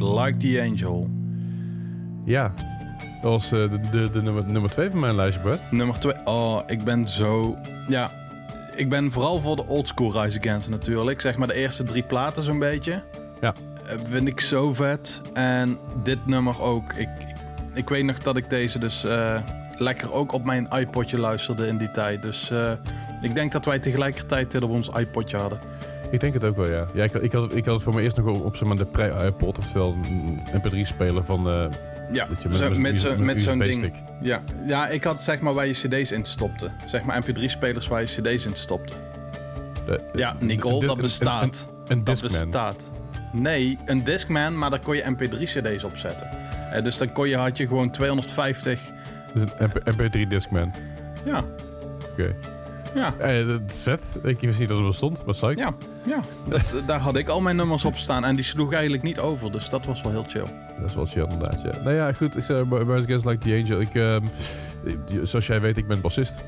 Like 0.02 0.38
the 0.38 0.62
Angel. 0.62 1.10
Ja, 2.26 2.54
dat 3.22 3.32
was 3.32 3.52
eh, 3.52 3.70
de, 3.70 3.80
de, 3.92 4.10
de 4.10 4.22
nummer, 4.22 4.46
nummer 4.46 4.70
twee 4.70 4.90
van 4.90 5.00
mijn 5.00 5.16
lijstje, 5.16 5.44
Bart. 5.44 5.72
Nummer 5.72 6.00
2. 6.00 6.14
Oh, 6.26 6.62
ik 6.68 6.84
ben 6.84 7.08
zo. 7.08 7.58
Ja, 7.88 8.12
ik 8.76 8.90
ben 8.90 9.12
vooral 9.12 9.42
voor 9.42 9.56
de 9.56 9.68
oldschool 9.68 10.22
Rise 10.22 10.40
Against 10.40 10.70
natuurlijk. 10.70 11.22
Zeg 11.22 11.38
maar 11.38 11.48
de 11.48 11.54
eerste 11.54 11.84
drie 11.84 12.04
platen 12.04 12.44
zo'n 12.44 12.60
beetje. 12.60 13.04
Ja. 13.42 13.54
Eh, 13.88 13.98
Vind 14.10 14.28
ik 14.28 14.40
zo 14.40 14.74
vet. 14.74 15.22
En 15.34 15.78
dit 16.04 16.26
nummer 16.26 16.62
ook. 16.62 16.94
Ik, 16.94 17.10
ik, 17.74 17.90
weet 17.90 18.04
nog 18.04 18.20
dat 18.20 18.38
ik 18.38 18.50
deze 18.50 18.80
dus 18.80 19.04
eh, 19.04 19.42
lekker 19.78 20.14
ook 20.14 20.32
op 20.32 20.44
mijn 20.44 20.68
iPodje 20.70 21.20
luisterde 21.20 21.68
in 21.68 21.78
die 21.78 21.92
tijd. 21.92 22.22
Dus 22.22 22.52
ik 23.22 23.36
denk 23.36 23.52
dat 23.52 23.66
wij 23.66 23.80
tegelijkertijd 23.80 24.52
dit 24.52 24.64
op 24.64 24.70
ons 24.70 24.90
iPodje 24.90 25.38
hadden. 25.38 25.60
Ik 26.12 26.20
denk 26.20 26.34
het 26.34 26.44
ook 26.44 26.56
wel, 26.56 26.70
ja. 26.70 26.88
ja 26.94 27.04
ik, 27.04 27.12
had- 27.14 27.24
ik, 27.24 27.32
had, 27.32 27.56
ik 27.56 27.66
had 27.66 27.74
het 27.74 27.84
voor 27.84 27.94
me 27.94 28.02
eerst 28.02 28.18
nog 28.18 28.26
op, 28.26 28.46
op 28.46 28.56
zeg 28.56 28.68
maar, 28.68 28.78
de 28.78 28.86
pre-iPod, 28.86 29.58
oftewel 29.58 29.96
een 30.04 30.40
mp3-speler 30.54 31.24
van... 31.24 31.48
eh, 31.50 31.66
Ja, 32.12 32.28
je 32.50 32.56
zo- 32.58 32.80
met, 32.80 33.00
zo- 33.00 33.18
met 33.18 33.42
zo'n 33.42 33.60
ding. 33.60 33.94
Ja. 34.22 34.42
ja, 34.66 34.88
ik 34.88 35.04
had 35.04 35.22
zeg 35.24 35.40
maar 35.40 35.54
waar 35.54 35.68
je 35.68 35.74
cd's 35.74 36.12
in 36.12 36.26
stopte. 36.26 36.70
Zeg 36.86 37.04
maar 37.04 37.24
mp3-spelers 37.24 37.88
waar 37.88 38.02
je 38.02 38.08
cd's 38.08 38.46
in 38.46 38.56
stopte. 38.56 38.94
De- 39.86 40.02
Ja, 40.16 40.36
Nicole, 40.40 40.86
dat 40.86 40.98
bestaat. 40.98 41.68
Een, 41.88 41.98
een 41.98 42.04
Dat 42.04 42.20
Discman. 42.20 42.50
bestaat. 42.50 42.90
Nee, 43.32 43.78
een 43.86 44.04
Discman, 44.04 44.58
maar 44.58 44.70
daar 44.70 44.80
kon 44.80 44.96
je 44.96 45.04
mp3-cd's 45.18 45.84
op 45.84 45.98
zetten. 45.98 46.28
Eh, 46.72 46.84
dus 46.84 46.98
dan 46.98 47.12
kon 47.12 47.28
je, 47.30 47.36
had 47.38 47.58
je 47.58 47.68
gewoon 47.68 47.90
250... 47.92 48.80
Dus 49.34 49.44
een 49.58 49.70
MP, 49.70 49.92
MP3 49.92 50.28
Discman. 50.28 50.74
Ja, 51.26 51.44
Oké. 52.12 52.36
Ja, 52.96 53.14
Eh, 53.18 53.48
dat 53.48 53.62
is 53.70 53.78
vet. 53.80 54.06
Ik 54.24 54.40
wist 54.40 54.60
niet 54.60 54.68
dat 54.68 54.78
het 54.78 54.88
bestond. 54.88 55.24
Wat 55.26 55.36
zei 55.38 55.56
ja, 55.56 55.74
ja. 56.06 56.20
Dat, 56.50 56.62
daar 56.86 57.00
had 57.00 57.16
ik 57.18 57.28
al 57.30 57.42
mijn 57.42 57.56
nummers 57.56 57.86
op 57.86 57.98
staan. 57.98 58.26
En 58.26 58.36
die 58.36 58.44
sloeg 58.44 58.74
eigenlijk 58.74 59.04
niet 59.04 59.20
over, 59.20 59.52
dus 59.52 59.70
dat 59.70 59.86
was 59.86 60.02
wel 60.02 60.12
heel 60.12 60.26
chill. 60.28 60.46
Dat 60.80 60.90
is 60.90 60.96
wel 60.96 61.06
chill 61.06 61.24
inderdaad, 61.24 61.62
ja. 61.62 61.84
Nou 61.84 61.96
ja, 61.96 62.14
goed. 62.14 62.38
Ik 62.38 62.44
zei 62.44 62.64
Rise 62.70 63.04
Against 63.04 63.26
Like 63.26 63.38
the 63.38 63.62
Angel. 63.64 63.80
Ik, 63.82 63.96
ehm, 63.96 64.24
eh, 64.86 64.94
zoals 65.24 65.48
jij 65.48 65.62
weet, 65.62 65.78
ik 65.78 65.88
ben 65.88 66.02
bassist. 66.02 66.40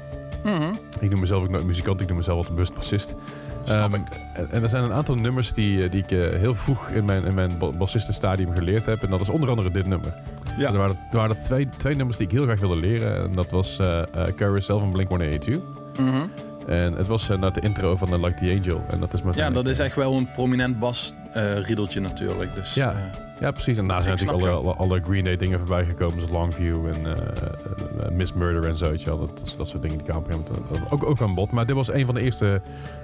Mhm. 0.43 0.73
Ik 0.99 1.09
noem 1.09 1.19
mezelf 1.19 1.43
ook 1.43 1.49
nooit 1.49 1.65
muzikant. 1.65 2.01
Ik 2.01 2.07
noem 2.07 2.17
mezelf 2.17 2.35
altijd 2.37 2.55
bewust 2.55 2.73
bassist. 2.73 3.15
Snap 3.63 3.93
Ehm. 3.93 4.01
En, 4.33 4.51
en 4.51 4.63
er 4.63 4.69
zijn 4.69 4.83
een 4.83 4.93
aantal 4.93 5.15
nummers 5.15 5.53
die, 5.53 5.83
eh, 5.83 5.91
die 5.91 6.03
ik 6.03 6.11
eh, 6.11 6.19
heel 6.39 6.55
vroeg 6.55 6.89
in 6.89 7.05
mijn, 7.05 7.25
in 7.25 7.33
mijn 7.33 7.57
ba- 7.57 7.71
bassistenstadium 7.71 8.53
geleerd 8.53 8.85
heb. 8.85 9.03
En 9.03 9.09
dat 9.09 9.21
is 9.21 9.29
onder 9.29 9.49
andere 9.49 9.71
dit 9.71 9.85
nummer. 9.85 10.13
Ja. 10.57 10.71
Er 10.71 10.77
waren, 10.77 10.97
er 11.11 11.17
waren 11.17 11.41
twee, 11.43 11.69
twee 11.77 11.95
nummers 11.95 12.17
die 12.17 12.25
ik 12.27 12.31
heel 12.33 12.43
graag 12.43 12.59
wilde 12.59 12.75
leren. 12.75 13.23
En 13.23 13.31
dat 13.35 13.49
was 13.51 13.79
eh 13.79 14.01
eh, 14.01 14.35
Carousel 14.35 14.79
van 14.79 14.91
Blink-182. 14.91 15.55
Mhm. 15.99 16.21
En 16.67 16.93
het 16.93 17.07
was 17.07 17.29
uh, 17.29 17.41
de 17.53 17.61
intro 17.61 17.95
van 17.95 18.09
The 18.09 18.19
Like 18.19 18.33
the 18.45 18.51
Angel. 18.59 18.81
En 18.89 18.99
dat 18.99 19.13
is 19.13 19.21
Ja, 19.35 19.49
dat 19.49 19.67
is 19.67 19.79
echt 19.79 19.95
wel 19.95 20.13
een 20.17 20.31
prominent 20.31 20.79
bas-riedeltje 20.79 21.99
natuurlijk. 21.99 22.55
Dus, 22.55 22.73
Ja. 22.73 22.91
eh, 22.91 22.97
Ja, 23.39 23.51
precies. 23.51 23.77
En 23.77 23.87
daarna 23.87 24.03
zijn 24.03 24.15
natuurlijk 24.15 24.41
alle, 24.47 24.55
alle, 24.55 24.73
alle 24.73 25.01
Green 25.01 25.23
Day 25.23 25.35
dingen 25.37 25.57
voorbij 25.59 25.85
gekomen. 25.85 26.13
Zoals 26.15 26.31
Longview 26.31 26.85
en 26.87 27.05
eh, 27.05 27.11
eh, 27.11 28.05
eh, 28.05 28.11
Miss 28.11 28.33
Murder 28.33 28.65
en 28.69 28.77
zo. 28.77 28.93
wel. 29.05 29.19
Dat, 29.19 29.55
dat, 29.57 29.67
soort 29.67 29.81
dingen 29.81 29.97
die 29.97 30.05
kwamen 30.07 30.29
eh, 30.31 30.93
ook, 30.93 31.03
ook 31.05 31.21
aan 31.21 31.33
bod. 31.35 31.51
Maar 31.51 31.65
dit 31.65 31.75
was 31.75 31.91
een 31.93 32.05
van 32.05 32.15
de 32.15 32.21
eerste 32.21 32.61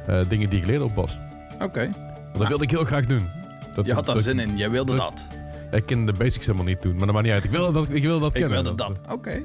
eh, 0.08 0.20
dingen 0.28 0.50
die 0.50 0.60
ik 0.60 0.66
leerde 0.66 0.84
op 0.84 0.94
bas. 0.96 1.18
Oké, 1.62 1.80
Want 2.24 2.38
dat 2.38 2.48
wilde 2.48 2.64
ik 2.64 2.70
heel 2.72 2.84
graag 2.84 3.06
doen. 3.06 3.30
Dat, 3.76 3.86
je 3.86 3.94
had 3.94 4.06
daar 4.06 4.16
dat- 4.16 4.24
zin 4.24 4.40
in. 4.40 4.58
Jij 4.58 4.70
wilde 4.70 4.96
dat-. 4.96 5.28
Ik 5.72 5.86
kende 5.86 6.12
de 6.12 6.18
basics 6.18 6.46
helemaal 6.46 6.68
niet 6.68 6.82
toen, 6.82 6.96
maar 6.96 7.06
dat 7.06 7.12
maakt 7.14 7.26
niet 7.26 7.34
uit. 7.34 7.44
Ik 7.44 7.52
wilde 7.52 7.72
dat, 7.72 7.86
ik 7.90 8.04
wilde 8.04 8.20
dat 8.20 8.36
Ik 8.36 8.42
kennen. 8.42 8.64
wilde 8.64 8.78
dat. 8.84 9.00
Oké. 9.12 9.42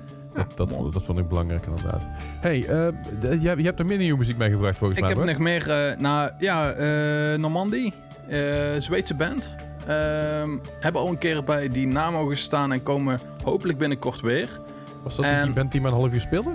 dat, 0.56 0.72
vond, 0.72 0.92
dat 0.92 1.04
vond 1.04 1.18
ik 1.18 1.28
belangrijk 1.28 1.66
inderdaad. 1.66 2.06
hey, 2.40 2.66
eh, 2.66 2.88
je, 3.42 3.54
je 3.56 3.64
hebt 3.64 3.78
er 3.78 3.86
meer 3.86 3.98
nieuwe 3.98 4.18
muziek 4.18 4.36
meegebracht 4.36 4.78
volgens 4.78 4.98
Ik 4.98 5.04
mij. 5.04 5.14
heb 5.14 5.24
Bart. 5.24 5.38
nog 5.38 5.46
meer, 5.46 5.94
nou 5.98 6.30
ja, 6.38 6.70
eh 6.70 7.38
Normandie, 7.38 7.92
Zweedse 8.78 9.14
band. 9.14 9.54
Ehm, 9.86 10.50
hebben 10.80 11.00
al 11.00 11.08
een 11.08 11.18
keer 11.18 11.44
bij 11.44 11.68
die 11.68 11.86
naam 11.86 12.12
mogen 12.12 12.36
staan 12.36 12.72
en 12.72 12.82
komen 12.82 13.20
hopelijk 13.44 13.78
binnenkort 13.78 14.20
weer. 14.20 14.48
Was 15.02 15.16
dat 15.16 15.24
niet 15.24 15.34
die 15.34 15.44
en- 15.44 15.54
band 15.54 15.72
die 15.72 15.80
maar 15.80 15.92
een 15.92 15.98
half 15.98 16.12
uur 16.12 16.20
speelde? 16.20 16.50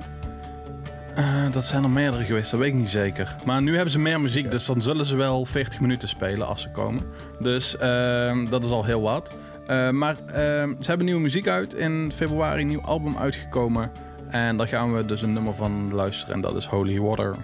Dat 1.51 1.65
zijn 1.65 1.83
er 1.83 1.89
meerdere 1.89 2.23
geweest, 2.23 2.51
dat 2.51 2.59
weet 2.59 2.69
ik 2.69 2.75
niet 2.75 2.89
zeker. 2.89 3.35
Maar 3.45 3.61
nu 3.61 3.73
hebben 3.73 3.91
ze 3.91 3.99
meer 3.99 4.21
muziek, 4.21 4.51
dus 4.51 4.65
dan 4.65 4.81
zullen 4.81 5.05
ze 5.05 5.15
wel 5.15 5.45
40 5.45 5.79
minuten 5.79 6.07
spelen 6.07 6.47
als 6.47 6.61
ze 6.61 6.69
komen. 6.69 7.01
Dus 7.39 7.77
ehm, 7.77 8.49
dat 8.49 8.63
is 8.65 8.71
al 8.71 8.85
heel 8.85 9.01
wat. 9.01 9.33
Eh, 9.67 9.89
maar 9.89 10.15
ehm, 10.27 10.69
ze 10.79 10.85
hebben 10.85 11.05
nieuwe 11.05 11.21
muziek 11.21 11.47
uit. 11.47 11.73
In 11.73 12.11
februari 12.15 12.61
een 12.61 12.67
nieuw 12.67 12.81
album 12.81 13.17
uitgekomen. 13.17 13.91
En 14.29 14.57
daar 14.57 14.67
gaan 14.67 14.95
we 14.95 15.05
dus 15.05 15.21
een 15.21 15.33
nummer 15.33 15.53
van 15.53 15.93
luisteren 15.93 16.35
en 16.35 16.41
dat 16.41 16.55
is 16.55 16.65
Holy 16.65 16.99
Water. 16.99 17.35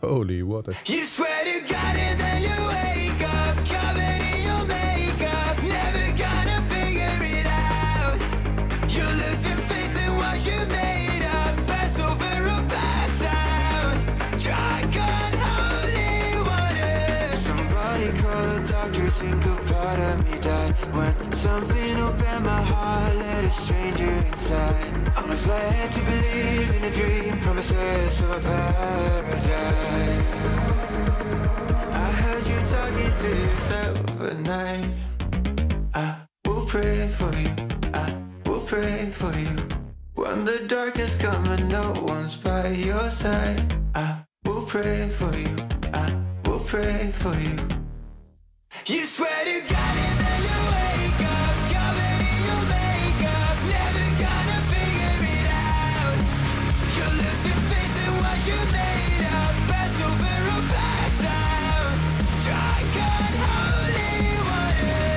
Holy 0.00 0.44
water. 0.44 0.74
You 0.84 0.98
swear 0.98 1.44
to 1.44 1.74
God 1.74 1.96
and 1.96 2.27
think 19.18 19.44
a 19.46 19.56
part 19.72 19.98
of 19.98 20.16
me 20.24 20.38
died. 20.38 20.74
When 20.94 21.32
something 21.32 21.96
opened 21.96 22.44
my 22.44 22.62
heart, 22.62 23.16
let 23.16 23.44
a 23.44 23.50
stranger 23.50 24.14
inside. 24.30 24.76
I 25.16 25.22
was 25.28 25.44
led 25.44 25.90
to 25.92 26.02
believe 26.04 26.68
in 26.76 26.84
a 26.84 26.90
dream, 26.90 27.36
promises 27.40 28.20
of 28.22 28.30
a 28.30 28.40
paradise. 28.40 29.58
I 32.04 32.08
heard 32.22 32.46
you 32.46 32.60
talking 32.74 33.12
to 33.22 33.30
yourself 33.42 34.20
at 34.20 34.38
night. 34.38 34.86
I 35.94 36.14
will 36.46 36.64
pray 36.66 37.08
for 37.08 37.32
you. 37.42 37.50
I 37.94 38.06
will 38.46 38.64
pray 38.66 39.10
for 39.10 39.32
you. 39.36 39.56
When 40.14 40.44
the 40.44 40.60
darkness 40.68 41.20
comes 41.20 41.48
and 41.48 41.68
no 41.68 41.92
one's 42.06 42.36
by 42.36 42.68
your 42.68 43.10
side. 43.10 43.60
I 43.96 44.22
will 44.44 44.64
pray 44.64 45.08
for 45.08 45.34
you. 45.34 45.56
I 45.92 46.06
will 46.44 46.60
pray 46.60 47.10
for 47.10 47.34
you. 47.34 47.77
You 48.86 49.04
swear 49.04 49.28
to 49.44 49.60
God 49.68 49.96
and 49.96 50.20
then 50.20 50.40
you 50.48 50.58
wake 50.72 51.20
up 51.28 51.56
covered 51.68 52.22
in 52.24 52.38
your 52.48 52.64
makeup, 52.72 53.56
never 53.68 54.06
gonna 54.16 54.60
figure 54.72 55.20
it 55.36 55.48
out. 55.52 56.16
You're 56.96 57.14
losing 57.20 57.60
faith 57.68 57.96
in 58.06 58.12
what 58.16 58.38
you 58.48 58.58
made 58.72 59.24
up, 59.28 59.54
pass 59.68 59.94
over 60.08 60.36
or 60.54 60.62
pass 60.72 61.20
out. 61.28 61.92
Drunk 62.44 62.96
on 63.12 63.32
holy 63.44 64.40
water. 64.48 65.12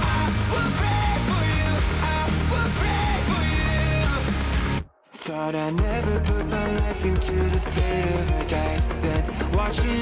I 0.00 0.22
will 0.52 0.72
pray 0.80 1.12
for 1.28 1.42
you. 1.52 1.70
I 2.00 2.20
will 2.50 2.70
pray 2.80 3.12
for 3.28 3.42
you. 3.52 4.80
Thought 5.12 5.54
I 5.54 5.70
never 5.70 6.20
put 6.20 6.44
my 6.46 6.66
life 6.80 7.04
into 7.04 7.34
the 7.34 7.60
fate 7.60 8.08
of 8.14 8.40
a 8.40 8.44
dice. 8.48 8.95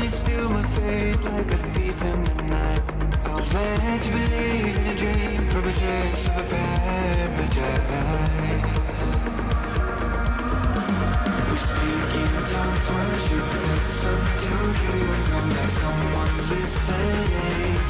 It 0.04 0.12
steal 0.12 0.50
my 0.50 0.62
faith 0.62 1.24
like 1.24 1.50
a 1.50 1.56
thief 1.72 2.02
in 2.04 2.24
the 2.24 2.42
night. 2.42 2.82
I 3.24 3.34
was 3.36 3.54
led 3.54 4.02
to 4.02 4.10
believe 4.12 4.76
in 4.76 4.86
a 4.88 4.94
dream, 4.94 5.48
promises 5.48 6.28
of 6.28 6.36
a 6.36 6.44
paradise. 6.44 7.54
We 11.48 11.56
speak 11.56 12.10
in 12.20 12.34
tongues, 12.52 12.86
worship 12.92 13.48
the 13.64 13.76
sun 13.80 14.20
till 14.42 14.66
kingdom 14.76 15.22
come 15.30 15.50
someone's 15.80 16.50
listening. 16.52 17.80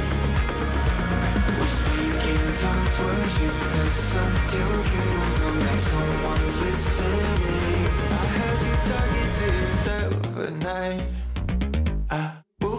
We 1.58 1.66
speak 1.78 2.22
in 2.30 2.46
tongues, 2.62 2.96
worship 3.02 3.56
the 3.74 3.86
sun 3.90 4.32
till 4.52 4.76
kingdom 4.92 5.32
come 5.40 5.60
someone's 5.90 6.56
listening. 6.62 7.90
I 8.08 8.26
you 8.62 8.74
talking 8.86 9.30
to 9.40 10.50
night. 10.62 11.23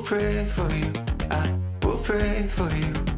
Pray 0.06 0.46
for 0.46 0.72
you. 0.72 0.94
I 1.32 1.58
will 1.82 1.98
pray 1.98 2.44
for. 2.44 2.70
You 2.70 3.15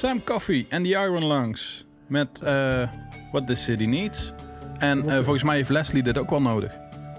Sam 0.00 0.24
Coffee 0.24 0.66
en 0.68 0.82
The 0.82 0.88
Iron 0.88 1.26
Lungs. 1.26 1.84
Met 2.06 2.28
eh 2.42 2.88
What 3.32 3.46
the 3.46 3.54
City 3.54 3.84
Needs. 3.84 4.32
En 4.78 5.08
eh, 5.08 5.14
volgens 5.14 5.42
mij 5.42 5.56
heeft 5.56 5.68
Leslie 5.68 6.02
dit 6.02 6.18
ook 6.18 6.30
wel 6.30 6.42
nodig. 6.42 6.72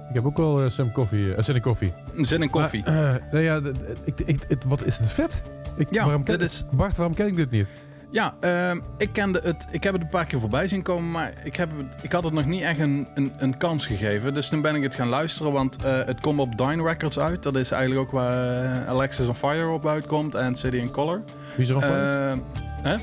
Ik 0.10 0.14
heb 0.14 0.26
ook 0.26 0.38
wel 0.38 0.62
eh, 0.64 0.70
Sam 0.70 0.92
Koffie, 0.92 1.34
eh 1.36 1.44
zin 1.44 1.56
in 1.56 1.62
koffie. 1.62 1.94
Zin 2.18 2.42
in 2.42 2.50
koffie. 2.50 2.84
Maar, 2.86 3.28
nou 3.32 3.44
ja, 3.44 3.62
ik, 4.06 4.38
wat 4.68 4.86
is 4.86 4.98
het 4.98 5.12
vet? 5.12 5.44
Ik, 5.78 5.88
Ja, 5.92 6.04
waarom 6.04 6.24
ken, 6.24 6.40
is- 6.40 6.64
Bart, 6.72 6.98
waarom 6.98 7.16
ken 7.16 7.28
ik 7.28 7.36
dit 7.36 7.52
niet? 7.52 7.68
Ja, 8.12 8.36
ehm, 8.40 8.80
ik 8.98 9.10
kende 9.14 9.42
het. 9.44 9.68
Ik 9.72 9.84
heb 9.84 9.94
het 9.94 10.02
een 10.02 10.10
paar 10.10 10.26
keer 10.26 10.40
voorbij 10.40 10.68
zien 10.68 10.82
komen, 10.82 11.12
maar 11.12 11.34
ik, 11.44 11.56
heb 11.56 11.70
het, 11.78 12.04
ik 12.04 12.12
had 12.12 12.24
het 12.24 12.34
nog 12.34 12.46
niet 12.46 12.62
echt 12.62 12.80
een, 12.80 13.08
een, 13.16 13.32
een 13.38 13.58
kans 13.58 13.86
gegeven. 13.86 14.34
Dus 14.34 14.50
toen 14.50 14.62
ben 14.62 14.76
ik 14.76 14.84
het 14.84 14.96
gaan 14.96 15.08
luisteren, 15.08 15.52
want 15.52 15.78
het 15.84 16.20
komt 16.20 16.40
op 16.40 16.58
Dine 16.58 16.84
Records 16.84 17.20
uit. 17.20 17.44
Dat 17.44 17.56
is 17.56 17.72
eigenlijk 17.72 18.02
ook 18.08 18.12
waar 18.12 18.88
Alexis 18.88 19.28
on 19.28 19.36
Fire 19.36 19.68
op 19.68 19.88
uitkomt 19.88 20.36
en 20.36 20.56
City 20.56 20.76
in 20.78 20.92
Color. 20.92 21.22
Wie 21.56 21.66
is 21.66 21.70
er 21.70 21.76
al 21.76 21.82
van? 21.82 21.90
Ehm, 21.92 22.38
hè? 22.82 22.96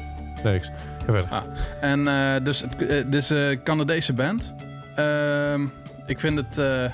niks. 0.42 0.70
Ga 1.06 1.12
verder. 1.12 1.30
Ah, 1.30 1.42
en 1.80 2.08
eh, 2.08 2.44
dus 2.44 2.60
het 2.60 2.76
eh, 2.76 2.88
dit 2.88 3.14
is 3.14 3.30
een 3.30 3.62
Canadese 3.62 4.12
band. 4.12 4.54
Ehm, 4.94 5.66
ik 6.06 6.20
vind 6.20 6.36
het, 6.36 6.58
eh, 6.58 6.84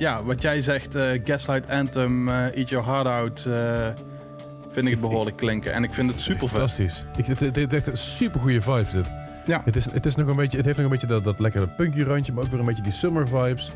ja, 0.00 0.22
wat 0.22 0.42
jij 0.42 0.62
zegt, 0.62 0.94
eh, 0.94 1.20
Gaslight 1.24 1.70
Anthem, 1.70 2.28
eh, 2.28 2.56
Eat 2.56 2.68
Your 2.68 2.86
Heart 2.86 3.06
Out, 3.06 3.44
eh, 3.44 3.88
vind 4.70 4.86
ik 4.86 4.92
het 4.92 5.00
behoorlijk 5.00 5.36
klinken. 5.36 5.72
En 5.72 5.84
ik 5.84 5.94
vind 5.94 6.10
het 6.10 6.20
super 6.20 6.48
vet. 6.48 6.48
Fantastisch. 6.48 7.04
Ik, 7.16 7.26
het, 7.26 7.56
heeft 7.56 7.72
echt 7.88 7.98
super 7.98 8.40
goede 8.40 8.60
vibes 8.60 8.92
dit. 8.92 9.14
Ja. 9.44 9.62
Het, 9.64 9.76
is, 9.76 9.90
het, 9.92 10.06
is 10.06 10.14
nog 10.14 10.26
een 10.26 10.36
beetje, 10.36 10.56
het 10.56 10.66
heeft 10.66 10.78
nog 10.78 10.86
een 10.86 10.92
beetje 10.92 11.06
dat, 11.06 11.24
dat 11.24 11.40
lekkere 11.40 11.66
punky 11.66 12.02
randje, 12.02 12.32
maar 12.32 12.44
ook 12.44 12.50
weer 12.50 12.60
een 12.60 12.66
beetje 12.66 12.82
die 12.82 12.92
summer 12.92 13.28
vibes. 13.28 13.72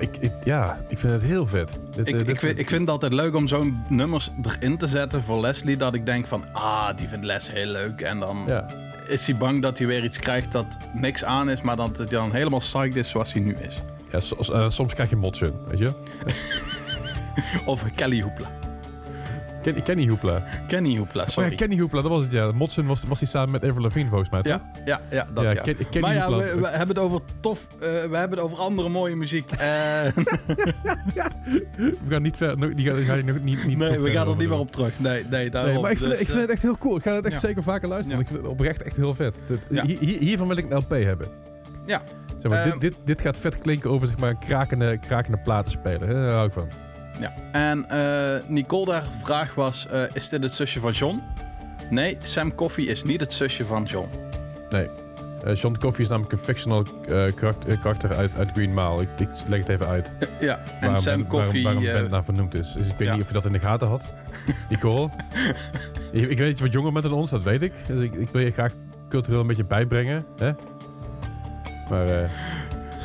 Ik, 0.00 0.16
ik- 0.20 0.32
ja, 0.44 0.78
ik 0.88 0.98
vind 0.98 1.12
het 1.12 1.22
heel 1.22 1.46
vet. 1.46 1.70
Dit, 1.90 2.08
Ik, 2.08 2.14
eh, 2.28 2.36
vind, 2.38 2.58
ik 2.58 2.68
vind 2.68 2.80
het 2.80 2.90
altijd 2.90 3.12
leuk 3.12 3.34
om 3.34 3.48
zo'n 3.48 3.84
nummers 3.88 4.30
erin 4.42 4.76
te 4.78 4.86
zetten 4.86 5.22
voor 5.22 5.40
Leslie. 5.40 5.76
Dat 5.76 5.94
ik 5.94 6.06
denk 6.06 6.26
van, 6.26 6.44
ah, 6.52 6.96
die 6.96 7.08
vindt 7.08 7.24
Les 7.24 7.50
heel 7.52 7.66
leuk. 7.66 8.00
En 8.00 8.18
dan 8.18 8.44
Ja, 8.46 8.66
is 9.08 9.26
hij 9.26 9.36
bang 9.36 9.62
dat 9.62 9.78
hij 9.78 9.86
weer 9.86 10.04
iets 10.04 10.18
krijgt 10.18 10.52
dat 10.52 10.76
niks 10.92 11.24
aan 11.24 11.50
is. 11.50 11.60
Maar 11.62 11.76
dat 11.76 11.96
hij 11.98 12.06
dan 12.06 12.32
helemaal 12.32 12.58
psyched 12.58 12.96
is 12.96 13.08
zoals 13.08 13.32
hij 13.32 13.42
nu 13.42 13.56
is. 13.60 13.74
ja 14.10 14.20
so- 14.20 14.36
eh, 14.54 14.68
soms 14.68 14.94
krijg 14.94 15.10
je 15.10 15.16
motsun, 15.16 15.54
weet 15.68 15.78
je? 15.78 15.92
of 17.64 17.84
Kelly 17.94 18.20
Hoepla. 18.20 18.46
Ken, 19.72 19.82
Kenny 19.82 20.08
Hoopla. 20.08 20.42
Kenny 20.68 20.96
Hoepla, 20.96 21.22
Oh 21.22 21.28
sorry. 21.28 21.50
ja, 21.50 21.56
Kenny 21.56 21.78
Hoopla, 21.80 22.00
dat 22.02 22.10
was 22.10 22.22
het 22.22 22.32
ja. 22.32 22.52
Motsen 22.52 22.86
was, 22.86 23.04
was 23.08 23.18
hij 23.20 23.28
samen 23.28 23.50
met 23.50 23.64
Avril 23.64 23.82
Lavigne 23.82 24.08
volgens 24.08 24.30
mij, 24.30 24.42
toch? 24.42 24.52
Ja, 24.52 24.70
ja, 24.84 25.00
ja, 25.10 25.26
dat 25.34 25.44
Ja, 25.44 25.50
ja. 25.50 25.62
Ken- 25.62 25.76
Kenny 25.76 26.00
maar 26.00 26.14
ja, 26.14 26.26
Hoepla. 26.26 26.44
we, 26.54 26.60
we 26.60 26.66
hebben 26.68 26.88
het 26.88 26.98
over 26.98 27.20
tof, 27.40 27.66
eh, 27.72 27.78
we 27.88 28.16
hebben 28.16 28.30
het 28.38 28.40
over 28.40 28.58
andere 28.58 28.88
mooie 28.88 29.16
muziek. 29.16 29.50
Eh, 29.52 29.58
We 31.76 31.96
gaan 32.08 32.22
niet 32.22 32.36
ver, 32.36 32.58
no- 32.58 32.74
die 32.74 32.86
ga, 32.86 32.94
die 32.94 33.04
ga 33.04 33.14
ik 33.14 33.24
nog 33.24 33.40
niet, 33.42 33.66
niet 33.66 33.78
nee, 33.78 33.98
we 33.98 34.10
gaan 34.10 34.28
er 34.28 34.36
niet 34.36 34.48
meer 34.48 34.58
op 34.58 34.72
terug. 34.72 34.98
Nee, 35.00 35.24
nee, 35.30 35.50
daarom. 35.50 35.72
Nee, 35.72 35.82
maar 35.82 35.90
ik 35.90 35.98
vind, 35.98 36.10
Dus, 36.10 36.18
ik 36.20 36.26
vind 36.26 36.36
eh, 36.38 36.42
het 36.44 36.52
echt 36.52 36.62
heel 36.62 36.76
cool. 36.78 36.96
Ik 36.96 37.02
ga 37.02 37.14
het 37.14 37.24
echt 37.24 37.34
ja. 37.34 37.40
zeker 37.40 37.62
vaker 37.62 37.88
luisteren. 37.88 38.20
Ik 38.20 38.26
vind 38.26 38.38
het 38.38 38.48
oprecht 38.48 38.82
echt 38.82 38.96
heel 38.96 39.14
vet. 39.14 39.34
Dat- 39.48 39.58
hier- 39.86 39.98
hier- 39.98 40.18
hiervan 40.20 40.48
wil 40.48 40.56
ik 40.56 40.70
een 40.70 40.76
LP 40.76 40.90
hebben. 40.90 41.26
Ja. 41.86 42.02
Zeg 42.38 42.50
maar, 42.52 42.60
Ehm, 42.62 42.70
dit, 42.70 42.80
dit, 42.80 42.94
dit 43.04 43.20
gaat 43.20 43.36
vet 43.36 43.58
klinken 43.58 43.90
over 43.90 44.06
zeg 44.06 44.16
maar, 44.18 44.30
een 44.30 44.38
krakende, 44.38 44.98
krakende 44.98 45.38
platen 45.38 45.72
spelen. 45.72 46.08
Hè? 46.08 46.14
Daar 46.14 46.30
hou 46.30 46.46
ik 46.46 46.52
van. 46.52 46.68
Ja. 47.20 47.32
En 47.52 47.88
eh, 47.88 48.48
Nicole, 48.48 48.84
daar 48.84 49.04
vraag 49.22 49.54
was, 49.54 49.86
eh, 49.86 50.02
is 50.12 50.28
dit 50.28 50.42
het 50.42 50.52
zusje 50.52 50.80
van 50.80 50.92
John? 50.92 51.22
Nee, 51.90 52.16
Sam 52.22 52.54
Coffee 52.54 52.86
is 52.86 53.02
niet 53.02 53.20
het 53.20 53.32
zusje 53.32 53.64
van 53.64 53.84
John. 53.84 54.08
Nee. 54.70 54.88
Eh, 55.44 55.54
John 55.54 55.76
Coffey 55.78 56.04
is 56.04 56.08
namelijk 56.08 56.32
een 56.32 56.38
fictional 56.38 56.86
karakter, 57.34 57.78
karakter 57.78 58.14
uit, 58.14 58.34
uit 58.34 58.50
Green 58.52 58.74
Mile. 58.74 59.02
Ik, 59.02 59.08
ik 59.20 59.28
leg 59.48 59.58
het 59.58 59.68
even 59.68 59.86
uit. 59.86 60.12
Ja, 60.40 60.58
en 60.58 60.80
waarom 60.80 61.00
Sam 61.00 61.26
Coffee... 61.26 61.62
Waarom, 61.62 61.82
waarom 61.82 62.02
Ben 62.02 62.10
naar 62.10 62.24
vernoemd 62.24 62.54
is. 62.54 62.72
Dus 62.72 62.88
ik 62.88 62.96
weet 62.96 63.08
ja. 63.08 63.14
niet 63.14 63.22
of 63.22 63.28
je 63.28 63.34
dat 63.34 63.44
in 63.44 63.52
de 63.52 63.58
gaten 63.58 63.88
had. 63.88 64.12
Nicole. 64.70 65.10
ik, 66.12 66.30
ik 66.30 66.38
weet 66.38 66.58
je 66.58 66.64
wat 66.64 66.72
jonger 66.72 67.02
dan 67.02 67.12
ons, 67.12 67.30
dat 67.30 67.42
weet 67.42 67.62
ik. 67.62 67.72
Dus 67.86 68.04
ik, 68.04 68.14
ik 68.14 68.28
wil 68.28 68.40
je 68.40 68.50
graag 68.50 68.72
cultureel 69.08 69.40
een 69.40 69.46
beetje 69.46 69.64
bijbrengen. 69.64 70.24
Hè? 70.36 70.52
Maar 71.88 72.08
eh, 72.08 72.30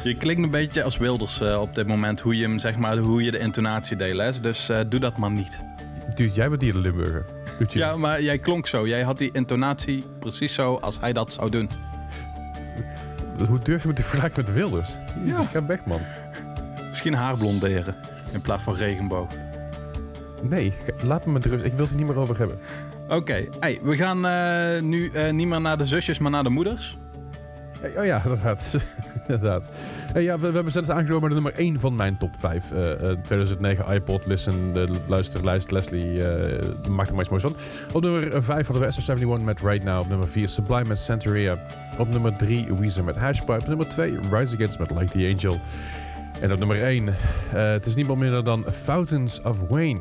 je 0.04 0.16
klinkt 0.18 0.43
een 0.43 0.50
beetje 0.50 0.84
als 0.84 0.97
Wilders 0.97 1.41
eh, 1.41 1.62
op 1.62 1.76
dit 1.76 1.88
moment, 1.88 2.20
hoe 2.20 2.36
je, 2.38 2.43
hem, 2.43 2.60
zeg 2.60 2.78
maar, 2.78 2.97
hoe 2.97 3.24
je 3.24 3.32
de 3.32 3.39
intonatie 3.39 3.95
deed, 3.97 4.14
Les. 4.14 4.41
Dus 4.41 4.70
eh, 4.70 4.80
doe 4.89 5.00
dat 5.00 5.18
maar 5.18 5.32
niet. 5.32 5.62
dude, 6.16 6.34
jij 6.34 6.50
bent 6.50 6.62
hier 6.62 6.74
de 6.74 6.80
Limburger. 6.80 7.26
Doet 7.60 7.74
je 7.74 7.80
Ja, 7.80 7.95
maar 7.95 8.22
jij 8.22 8.38
klonk 8.38 8.68
zo. 8.68 8.88
Jij 8.88 9.02
had 9.04 9.18
die 9.18 9.30
intonatie 9.34 10.04
precies 10.20 10.54
zo 10.54 10.76
als 10.76 11.00
hij 11.00 11.14
dat 11.14 11.34
zou 11.34 11.50
doen. 11.50 11.70
Hoe 13.47 13.60
durf 13.60 13.82
je 13.82 13.88
me 13.88 13.93
te 13.93 14.04
vergelijken 14.04 14.43
met 14.45 14.54
Wilders? 14.54 14.95
Jezus, 15.26 15.45
ga 15.47 15.66
weg 15.66 15.86
man. 15.86 16.02
Misschien 16.89 17.14
haar 17.14 17.38
blonderen 17.38 17.95
in 18.34 18.41
plaats 18.41 18.64
van 18.64 18.76
regenboog. 18.76 19.28
Nee, 20.41 20.74
ga- 20.86 21.06
laat 21.08 21.26
me 21.26 21.32
met 21.32 21.45
rust. 21.45 21.66
Ik 21.66 21.72
wil 21.72 21.82
het 21.82 21.89
er 21.89 21.95
niet 21.97 22.08
meer 22.08 22.18
over 22.18 22.38
hebben. 22.38 22.60
Oké, 23.10 23.45
hey, 23.60 23.80
we 23.84 23.95
gaan 23.95 24.26
eh, 24.26 24.82
nu 24.82 25.12
niet 25.32 25.47
meer 25.47 25.62
naar 25.62 25.78
de 25.78 25.86
zusjes, 25.86 26.18
maar 26.20 26.32
naar 26.32 26.43
de 26.43 26.50
moeders. 26.50 26.97
Hey, 27.82 27.97
oh 27.97 28.05
ja, 28.05 28.21
inderdaad. 28.25 28.75
inderdaad. 29.27 29.69
Hey, 30.13 30.23
ja, 30.23 30.39
we, 30.39 30.45
hebben 30.45 30.71
zelfs 30.71 30.89
aangekomen 30.89 31.30
de 31.30 31.36
nummer 31.36 31.53
1 31.53 31.80
van 31.80 31.95
mijn 31.95 32.17
top 32.17 32.36
5. 32.39 32.71
eh, 32.71 33.11
eh, 33.11 33.17
2009 33.23 33.93
iPod, 33.93 34.25
Listen, 34.25 34.73
de 34.73 34.88
luisterlijst, 35.07 35.71
Leslie, 35.71 36.27
eh 36.27 36.65
maakt 36.89 37.09
er 37.09 37.15
maar 37.15 37.23
iets 37.23 37.30
moois 37.30 37.43
van. 37.43 37.55
Op 37.93 38.01
nummer 38.01 38.43
5 38.43 38.67
hadden 38.67 38.89
we 38.89 39.39
SR71 39.39 39.43
met 39.43 39.59
Right 39.59 39.84
Now. 39.84 39.99
Op 39.99 40.09
nummer 40.09 40.27
4 40.27 40.49
Sublime 40.49 40.88
met 40.88 40.99
Santeria. 40.99 41.57
Op 41.97 42.09
nummer 42.09 42.36
3 42.36 42.73
Weezer 42.73 43.03
met 43.03 43.15
Hashpipe. 43.15 43.59
Op 43.59 43.67
nummer 43.67 43.88
2 43.88 44.19
Rise 44.32 44.55
Against 44.55 44.80
met 44.80 44.91
Like 44.91 45.11
the 45.11 45.34
Angel. 45.36 45.59
En 46.39 46.51
op 46.51 46.59
nummer 46.59 46.84
1, 46.84 47.15
het 47.49 47.86
is 47.86 47.95
niemand 47.95 48.19
minder 48.19 48.43
dan 48.43 48.65
Fountains 48.71 49.41
of 49.41 49.59
Wayne. 49.69 49.99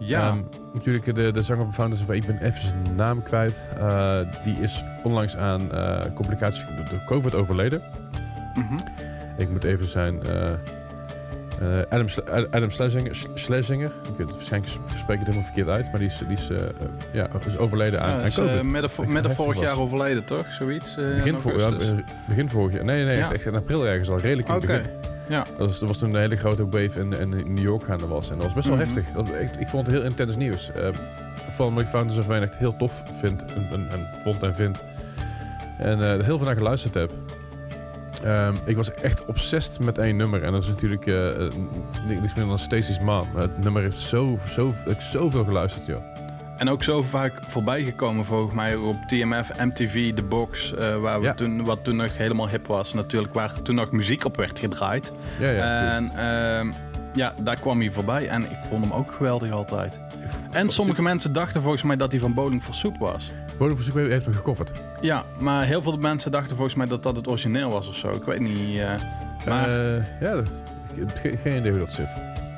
Ja, 0.00 0.28
Ehm, 0.28 0.42
natuurlijk 0.72 1.04
de, 1.04 1.32
de 1.32 1.42
zanger 1.42 1.64
van 1.64 1.74
Founders 1.74 2.02
of 2.02 2.10
ik 2.10 2.26
ben 2.26 2.38
even 2.42 2.60
zijn 2.60 2.94
naam 2.94 3.22
kwijt. 3.22 3.68
Eh, 3.78 4.20
die 4.44 4.56
is 4.60 4.84
onlangs 5.02 5.36
aan 5.36 5.72
eh, 5.72 6.00
complicaties 6.14 6.64
door 6.90 7.04
COVID 7.06 7.34
overleden. 7.34 7.82
mhm. 8.54 8.78
Ik 9.36 9.50
moet 9.50 9.64
even 9.64 9.86
zijn... 9.88 10.20
eh, 11.60 11.66
Adam, 11.88 12.06
Adam 12.50 12.70
Schlesinger, 12.70 13.14
Sch- 13.14 13.26
Schlesinger. 13.34 13.90
Ik 14.18 14.24
waarschijnlijk 14.30 14.72
spreek 14.72 15.18
het 15.18 15.26
helemaal 15.26 15.42
verkeerd 15.44 15.68
uit. 15.68 15.90
Maar 15.90 15.98
die 16.00 16.08
is, 16.08 16.18
die 16.18 16.36
is, 16.36 16.48
eh, 16.50 16.56
eh, 16.58 16.68
ja, 17.12 17.28
is 17.46 17.56
overleden 17.58 18.00
aan, 18.02 18.10
Ja, 18.10 18.16
aan 18.18 18.24
is, 18.24 18.34
COVID. 18.34 18.50
eh, 18.54 18.62
midden, 19.06 19.30
vorig 19.30 19.60
jaar 19.60 19.78
overleden, 19.80 20.24
toch? 20.24 20.46
Zoiets? 20.52 20.96
in 20.96 21.14
Begin, 21.34 21.58
ja, 21.58 21.70
begin 22.28 22.48
vorig 22.48 22.74
jaar. 22.74 22.84
Nee, 22.84 23.04
nee, 23.04 23.16
Ja. 23.16 23.32
echt, 23.32 23.46
in 23.46 23.54
april 23.54 23.86
ergens 23.86 24.08
al. 24.08 24.18
Redelijk 24.18 24.48
in 24.48 24.60
begin. 24.60 24.82
ja. 25.28 25.44
Dat 25.58 25.66
was, 25.66 25.78
dat 25.78 25.88
was 25.88 25.98
toen 25.98 26.14
een 26.14 26.20
hele 26.20 26.36
grote 26.36 26.64
wave 26.64 27.00
in, 27.00 27.12
in, 27.12 27.32
in 27.32 27.52
New 27.52 27.62
York 27.64 27.82
gaande 27.84 28.06
was. 28.06 28.30
En 28.30 28.34
dat 28.36 28.44
was 28.44 28.54
best 28.54 28.68
wel 28.68 28.76
Mhm. 28.76 28.84
heftig. 28.86 29.04
Dat, 29.14 29.28
ik 29.58 29.68
vond 29.68 29.86
het 29.86 29.96
heel 29.96 30.04
intens 30.04 30.36
nieuws. 30.36 30.70
Vooral 31.50 31.66
omdat 31.66 31.82
ik 31.84 31.88
Founders 31.90 32.18
of 32.18 32.26
Wayne 32.26 32.44
echt 32.44 32.56
heel 32.58 32.76
tof 32.76 33.02
vind. 33.20 33.44
En, 33.44 33.68
en, 33.72 33.86
en 33.90 34.06
vond 34.22 34.42
en 34.42 34.54
vind. 34.56 34.80
En 35.78 36.24
heel 36.24 36.36
veel 36.36 36.46
naar 36.46 36.56
geluisterd 36.56 36.94
heb. 36.94 37.10
Ehm, 38.24 38.54
ik 38.64 38.76
was 38.76 38.92
echt 38.94 39.24
obsessed 39.24 39.84
met 39.84 39.98
één 39.98 40.16
nummer. 40.16 40.42
En 40.42 40.52
dat 40.52 40.62
is 40.62 40.68
natuurlijk 40.68 41.06
eh, 41.06 41.14
niks 42.06 42.20
minder 42.20 42.46
dan 42.46 42.58
Stacey's 42.58 43.00
Mom. 43.00 43.28
Het 43.36 43.58
nummer 43.62 43.82
heeft 43.82 43.98
zo, 43.98 44.38
zo, 44.48 44.74
ik 44.86 45.00
zoveel 45.00 45.44
geluisterd, 45.44 45.86
joh. 45.86 46.02
En 46.56 46.68
ook 46.68 46.82
zo 46.82 47.02
vaak 47.02 47.32
voorbij 47.48 47.82
gekomen 47.82 48.24
volgens 48.24 48.54
mij 48.54 48.74
op 48.76 48.96
TMF, 49.06 49.50
MTV, 49.58 50.12
The 50.14 50.22
Box, 50.22 50.74
eh, 50.74 50.96
waar 50.96 51.18
we 51.20 51.26
Ja. 51.26 51.34
toen, 51.34 51.64
wat 51.64 51.84
toen 51.84 51.96
nog 51.96 52.16
helemaal 52.16 52.48
hip 52.48 52.66
was. 52.66 52.94
Natuurlijk 52.94 53.34
waar 53.34 53.62
toen 53.62 53.74
nog 53.74 53.90
muziek 53.92 54.24
op 54.24 54.36
werd 54.36 54.58
gedraaid. 54.58 55.12
Ja, 55.38 55.50
ja. 55.50 55.94
en 55.94 56.10
ehm, 56.16 56.72
ja, 57.12 57.34
daar 57.40 57.56
kwam 57.60 57.80
hij 57.80 57.90
voorbij 57.90 58.28
en 58.28 58.42
ik 58.50 58.58
vond 58.68 58.84
hem 58.84 58.92
ook 58.94 59.12
geweldig 59.12 59.52
altijd. 59.52 60.00
En 60.50 60.68
sommige 60.70 61.02
mensen 61.02 61.32
dachten 61.32 61.62
volgens 61.62 61.82
mij 61.82 61.96
dat 61.96 62.10
hij 62.10 62.20
van 62.20 62.34
Bowling 62.34 62.62
for 62.62 62.74
Soup 62.74 62.98
was. 62.98 63.30
Bodemverzoek 63.60 63.94
heeft 63.96 64.24
hem 64.24 64.34
gecoverd. 64.34 64.70
Ja, 65.00 65.24
maar 65.38 65.64
heel 65.64 65.82
veel 65.82 65.96
mensen 65.96 66.30
dachten 66.30 66.56
volgens 66.56 66.76
mij 66.76 66.86
dat 66.86 67.02
dat 67.02 67.16
het 67.16 67.28
origineel 67.28 67.70
was 67.70 67.88
of 67.88 67.94
zo. 67.96 68.08
Ik 68.10 68.22
weet 68.22 68.40
niet. 68.40 68.78
eh, 68.78 68.92
maar 69.46 69.68
Eh, 69.68 70.20
ja, 70.20 70.42
geen, 71.14 71.38
geen 71.42 71.56
idee 71.58 71.70
hoe 71.70 71.80
dat 71.80 71.92
zit. 71.92 72.08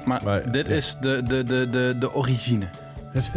maar, 0.05 0.21
maar- 0.25 0.53
dit 0.53 0.67
ja. 0.67 0.75
is 0.75 0.97
de, 1.01 1.23
de, 1.23 1.43
de, 1.43 1.69
de, 1.71 1.97
de 1.99 2.15
origine. 2.15 2.69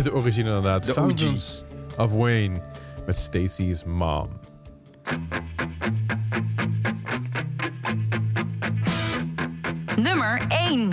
De 0.03 0.13
origine 0.13 0.47
inderdaad. 0.47 0.83
De 0.83 0.93
Fountains 0.93 1.63
of 1.97 2.11
Wayne 2.11 2.61
met 3.05 3.17
Stacey's 3.17 3.83
Mom. 3.83 4.27
Nummer 9.95 10.45
1. 10.47 10.89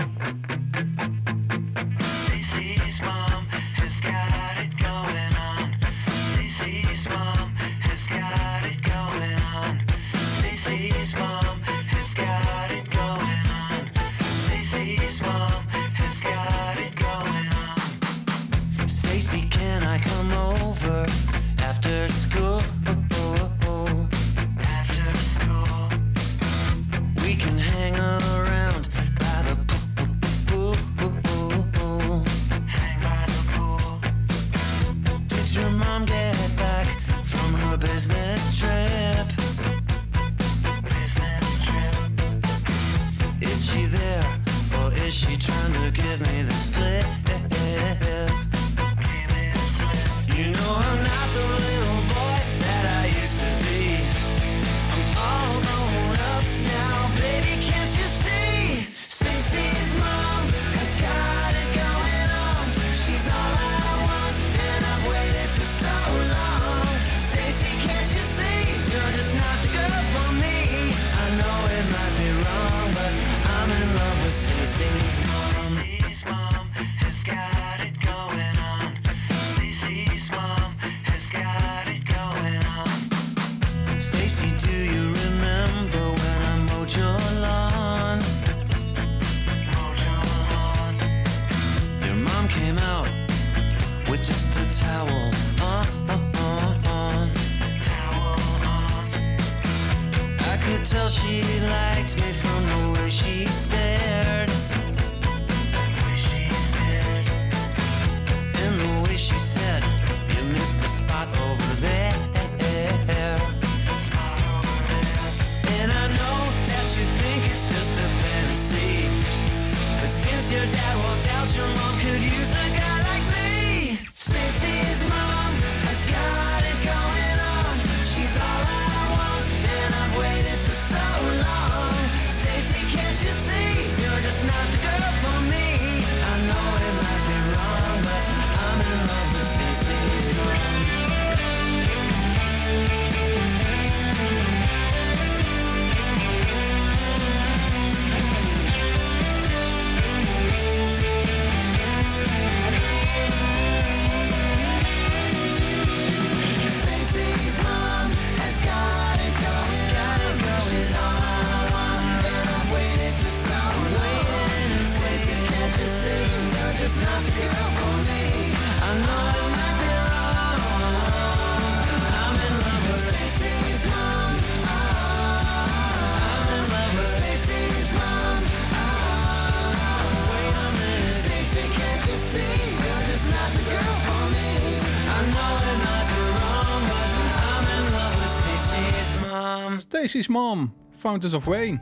Tasty's 189.88 190.28
Mom, 190.28 190.74
Fountains 190.98 191.34
of 191.34 191.44
Wayne. 191.44 191.78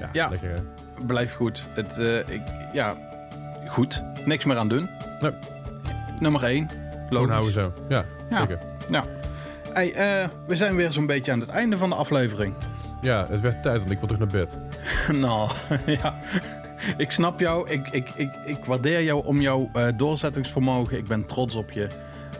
Ja, 0.00 0.08
Ja. 0.12 0.28
lekker 0.28 0.50
hè? 0.50 0.60
Blijft 1.06 1.34
goed. 1.34 1.62
Het, 1.74 1.98
eh, 1.98 2.18
ik, 2.18 2.42
ja, 2.72 2.94
goed. 3.66 4.02
Niks 4.24 4.44
meer 4.44 4.56
aan 4.56 4.68
doen. 4.68 4.88
Nee. 5.20 5.32
Nummer 6.20 6.44
1. 6.44 6.68
Gewoon 7.08 7.30
houden 7.30 7.52
zo. 7.52 7.72
Ja, 7.88 8.04
Ja. 8.30 8.38
zeker. 8.38 8.58
Nou, 8.88 9.06
hey, 9.72 9.92
eh, 9.94 10.28
we 10.46 10.56
zijn 10.56 10.76
weer 10.76 10.92
zo'n 10.92 11.06
beetje 11.06 11.32
aan 11.32 11.40
het 11.40 11.48
einde 11.48 11.76
van 11.76 11.88
de 11.88 11.94
aflevering. 11.94 12.54
Ja, 13.00 13.26
het 13.30 13.40
werd 13.40 13.62
tijd, 13.62 13.78
want 13.78 13.90
ik 13.90 13.98
wil 13.98 14.08
terug 14.08 14.30
naar 14.32 14.40
bed. 14.40 14.58
nou, 15.24 15.50
ja. 16.02 16.14
Ik 16.96 17.10
snap 17.10 17.40
jou. 17.40 17.70
Ik, 17.70 17.88
ik, 17.88 18.08
ik, 18.16 18.30
ik 18.44 18.64
waardeer 18.64 19.02
jou 19.02 19.26
om 19.26 19.40
jouw 19.40 19.70
eh, 19.72 19.86
doorzettingsvermogen. 19.96 20.96
Ik 20.96 21.06
ben 21.06 21.26
trots 21.26 21.54
op 21.54 21.70
je. 21.70 21.86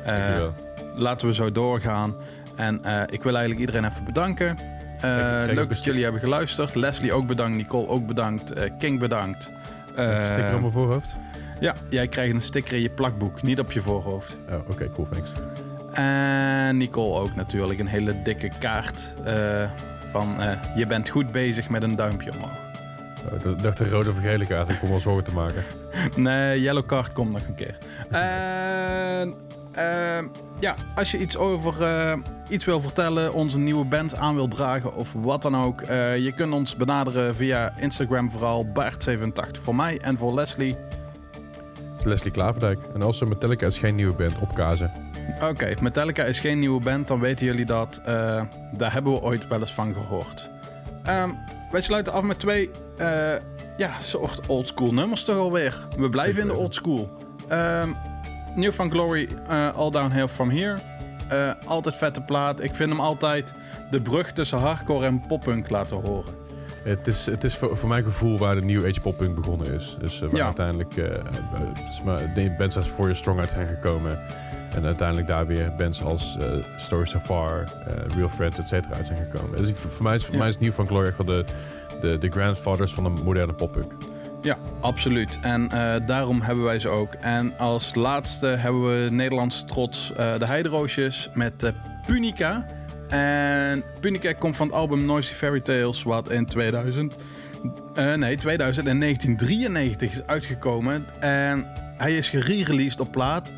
Dankjewel. 0.04 0.54
laten 0.94 1.26
we 1.26 1.34
zo 1.34 1.52
doorgaan. 1.52 2.14
En 2.56 2.74
ik 3.10 3.22
wil 3.22 3.32
eigenlijk 3.36 3.60
iedereen 3.60 3.84
even 3.84 4.04
bedanken. 4.04 4.58
Eh, 5.02 5.10
krijg 5.10 5.40
ook 5.42 5.46
leuk 5.46 5.58
een 5.58 5.68
dat 5.68 5.76
sti- 5.76 5.86
jullie 5.86 6.02
hebben 6.02 6.20
geluisterd. 6.20 6.74
Leslie 6.74 7.12
ook 7.12 7.26
bedankt. 7.26 7.56
Nicole 7.56 7.88
ook 7.88 8.06
bedankt. 8.06 8.52
eh, 8.52 8.70
King 8.78 8.98
bedankt. 8.98 9.50
Een 9.94 10.24
sticker 10.26 10.44
Eh, 10.48 10.54
op 10.54 10.60
mijn 10.60 10.72
voorhoofd? 10.72 11.16
ja, 11.60 11.74
jij 11.88 12.08
krijgt 12.08 12.34
een 12.34 12.40
sticker 12.40 12.74
in 12.74 12.82
je 12.82 12.90
plakboek. 12.90 13.42
Niet 13.42 13.58
op 13.60 13.72
je 13.72 13.80
voorhoofd. 13.80 14.36
Oh, 14.50 14.54
oké, 14.70 14.90
cool, 14.94 15.08
thanks. 15.10 15.30
En 15.92 16.76
Nicole 16.76 17.20
ook 17.20 17.34
natuurlijk. 17.34 17.80
Een 17.80 17.86
hele 17.86 18.22
dikke 18.22 18.50
kaart 18.58 19.14
eh, 19.24 19.70
van 20.10 20.40
eh, 20.42 20.52
je 20.76 20.86
bent 20.86 21.08
goed 21.08 21.32
bezig 21.32 21.68
met 21.68 21.82
een 21.82 21.96
duimpje 21.96 22.30
omhoog. 22.32 22.50
Oh, 23.44 23.50
ik 23.52 23.62
dacht 23.62 23.78
de 23.78 23.88
rode 23.88 24.10
of 24.10 24.20
gele 24.20 24.46
kaart, 24.46 24.68
ik 24.68 24.78
kom 24.78 24.88
wel 24.88 25.00
zorgen 25.00 25.24
te 25.24 25.32
maken. 25.32 25.64
Nee, 26.16 26.60
yellow 26.60 26.86
card 26.86 27.12
komt 27.12 27.32
nog 27.32 27.42
een 27.48 27.54
keer. 27.54 27.76
En 28.20 29.34
ja, 30.60 30.74
als 30.94 31.10
je 31.10 31.18
iets 31.18 31.36
over 31.36 31.82
eh, 31.82 32.18
iets 32.48 32.64
wil 32.64 32.80
vertellen, 32.80 33.32
onze 33.32 33.58
nieuwe 33.58 33.84
band 33.84 34.14
aan 34.14 34.34
wil 34.34 34.48
dragen 34.48 34.94
of 34.94 35.12
wat 35.12 35.42
dan 35.42 35.56
ook, 35.56 35.80
eh, 35.80 36.18
je 36.18 36.32
kunt 36.32 36.52
ons 36.52 36.76
benaderen 36.76 37.36
via 37.36 37.74
Instagram 37.76 38.30
vooral 38.30 38.66
Bart87 38.66 39.60
voor 39.62 39.74
mij 39.74 39.98
en 40.00 40.18
voor 40.18 40.34
Leslie. 40.34 40.76
Leslie 42.04 42.32
Klaverdijk. 42.32 42.80
En 42.94 43.02
als 43.02 43.24
Metallica 43.24 43.66
is 43.66 43.78
geen 43.78 43.94
nieuwe 43.94 44.14
band, 44.14 44.38
opkazen. 44.40 44.92
Oké, 45.42 45.74
Metallica 45.80 46.24
is 46.24 46.38
geen 46.38 46.58
nieuwe 46.58 46.80
band, 46.80 47.08
dan 47.08 47.20
weten 47.20 47.46
jullie 47.46 47.64
dat. 47.64 48.00
Eh, 48.04 48.42
daar 48.76 48.92
hebben 48.92 49.12
we 49.12 49.20
ooit 49.20 49.48
wel 49.48 49.60
eens 49.60 49.74
van 49.74 49.94
gehoord. 49.94 50.50
Ehm, 51.04 51.30
wij 51.70 51.82
sluiten 51.82 52.12
af 52.12 52.22
met 52.22 52.38
twee, 52.38 52.70
eh, 52.96 53.32
ja, 53.76 53.90
soort 54.00 54.46
oldschool 54.46 54.92
nummers 54.92 55.24
toch 55.24 55.36
alweer. 55.36 55.88
We 55.96 56.08
blijven 56.08 56.42
in 56.42 56.48
de 56.48 56.56
oldschool. 56.56 57.08
Ehm 57.48 57.90
New 58.58 58.72
Found 58.72 58.92
Glory, 58.92 59.28
eh, 59.48 59.74
All 59.74 59.90
Downhill 59.90 60.28
From 60.28 60.50
Here. 60.50 60.76
Eh, 61.28 61.50
altijd 61.66 61.96
vette 61.96 62.20
plaat. 62.20 62.62
Ik 62.62 62.74
vind 62.74 62.90
hem 62.90 63.00
altijd 63.00 63.54
de 63.90 64.00
brug 64.00 64.32
tussen 64.32 64.58
hardcore 64.58 65.06
en 65.06 65.20
poppunk 65.28 65.70
laten 65.70 65.96
horen. 65.96 66.34
Het 66.84 67.06
is, 67.06 67.26
het 67.26 67.44
is 67.44 67.56
voor, 67.56 67.76
voor 67.76 67.88
mijn 67.88 68.02
gevoel 68.04 68.38
waar 68.38 68.54
de 68.54 68.60
New 68.60 68.86
Age 68.86 69.00
poppunk 69.00 69.34
begonnen 69.34 69.72
is. 69.74 69.96
Dus 70.00 70.20
eh, 70.22 70.28
waar 70.28 70.36
Ja. 70.40 70.44
uiteindelijk 70.44 70.94
de 70.94 72.54
bands 72.58 72.76
als 72.76 72.86
For 72.86 72.98
Your 73.00 73.16
Strong 73.16 73.38
uit 73.40 73.50
zijn 73.50 73.68
gekomen. 73.68 74.18
En 74.74 74.84
uiteindelijk 74.84 75.26
daar 75.28 75.46
weer 75.46 75.74
bands 75.76 76.02
als 76.02 76.36
eh, 76.40 76.46
Story 76.76 77.06
So 77.06 77.18
Far, 77.18 77.64
Real 78.16 78.28
Friends, 78.28 78.58
et 78.58 78.68
cetera 78.68 78.94
uit 78.94 79.06
zijn 79.06 79.26
gekomen. 79.30 79.56
Dus 79.58 79.68
ik, 79.68 79.76
voor, 79.76 80.02
mij 80.04 80.14
is, 80.14 80.24
voor 80.24 80.34
Ja. 80.34 80.40
mij 80.40 80.48
is 80.48 80.58
New 80.58 80.72
Van 80.72 80.86
Glory 80.86 81.06
echt 81.06 81.16
wel 81.16 81.26
de, 81.26 81.44
de, 82.00 82.18
de 82.18 82.28
grandfathers 82.30 82.94
van 82.94 83.04
de 83.04 83.22
moderne 83.22 83.52
poppunk. 83.52 83.92
Ja, 84.40 84.58
absoluut. 84.80 85.38
En 85.42 85.70
eh, 85.70 86.06
daarom 86.06 86.40
hebben 86.40 86.64
wij 86.64 86.78
ze 86.78 86.88
ook. 86.88 87.14
En 87.14 87.58
als 87.58 87.94
laatste 87.94 88.46
hebben 88.46 89.04
we 89.04 89.10
Nederlandse 89.10 89.64
trots 89.64 90.12
eh, 90.12 90.38
de 90.38 90.46
Heideroosjes 90.46 91.30
met 91.34 91.62
eh, 91.62 91.70
Punica. 92.06 92.66
En 93.08 93.82
Punica 94.00 94.32
komt 94.32 94.56
van 94.56 94.66
het 94.66 94.76
album 94.76 95.04
Noisy 95.04 95.32
Fairy 95.32 95.60
Tales, 95.60 96.02
wat 96.02 96.30
in 96.30 96.46
2000... 96.46 97.16
eh, 97.94 98.14
nee, 98.14 98.36
2000 98.36 98.86
en 98.86 99.00
1993 99.00 100.10
is 100.10 100.26
uitgekomen. 100.26 101.06
En 101.20 101.66
hij 101.96 102.16
is 102.16 102.28
gerereleased 102.28 103.00
op 103.00 103.12
plaat. 103.12 103.52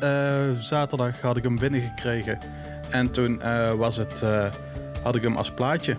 Zaterdag 0.59 1.21
had 1.21 1.37
ik 1.37 1.43
hem 1.43 1.59
binnengekregen. 1.59 2.39
En 2.89 3.11
toen 3.11 3.41
was 3.77 3.97
het, 3.97 4.23
had 5.03 5.15
ik 5.15 5.21
hem 5.21 5.37
als 5.37 5.51
plaatje. 5.51 5.95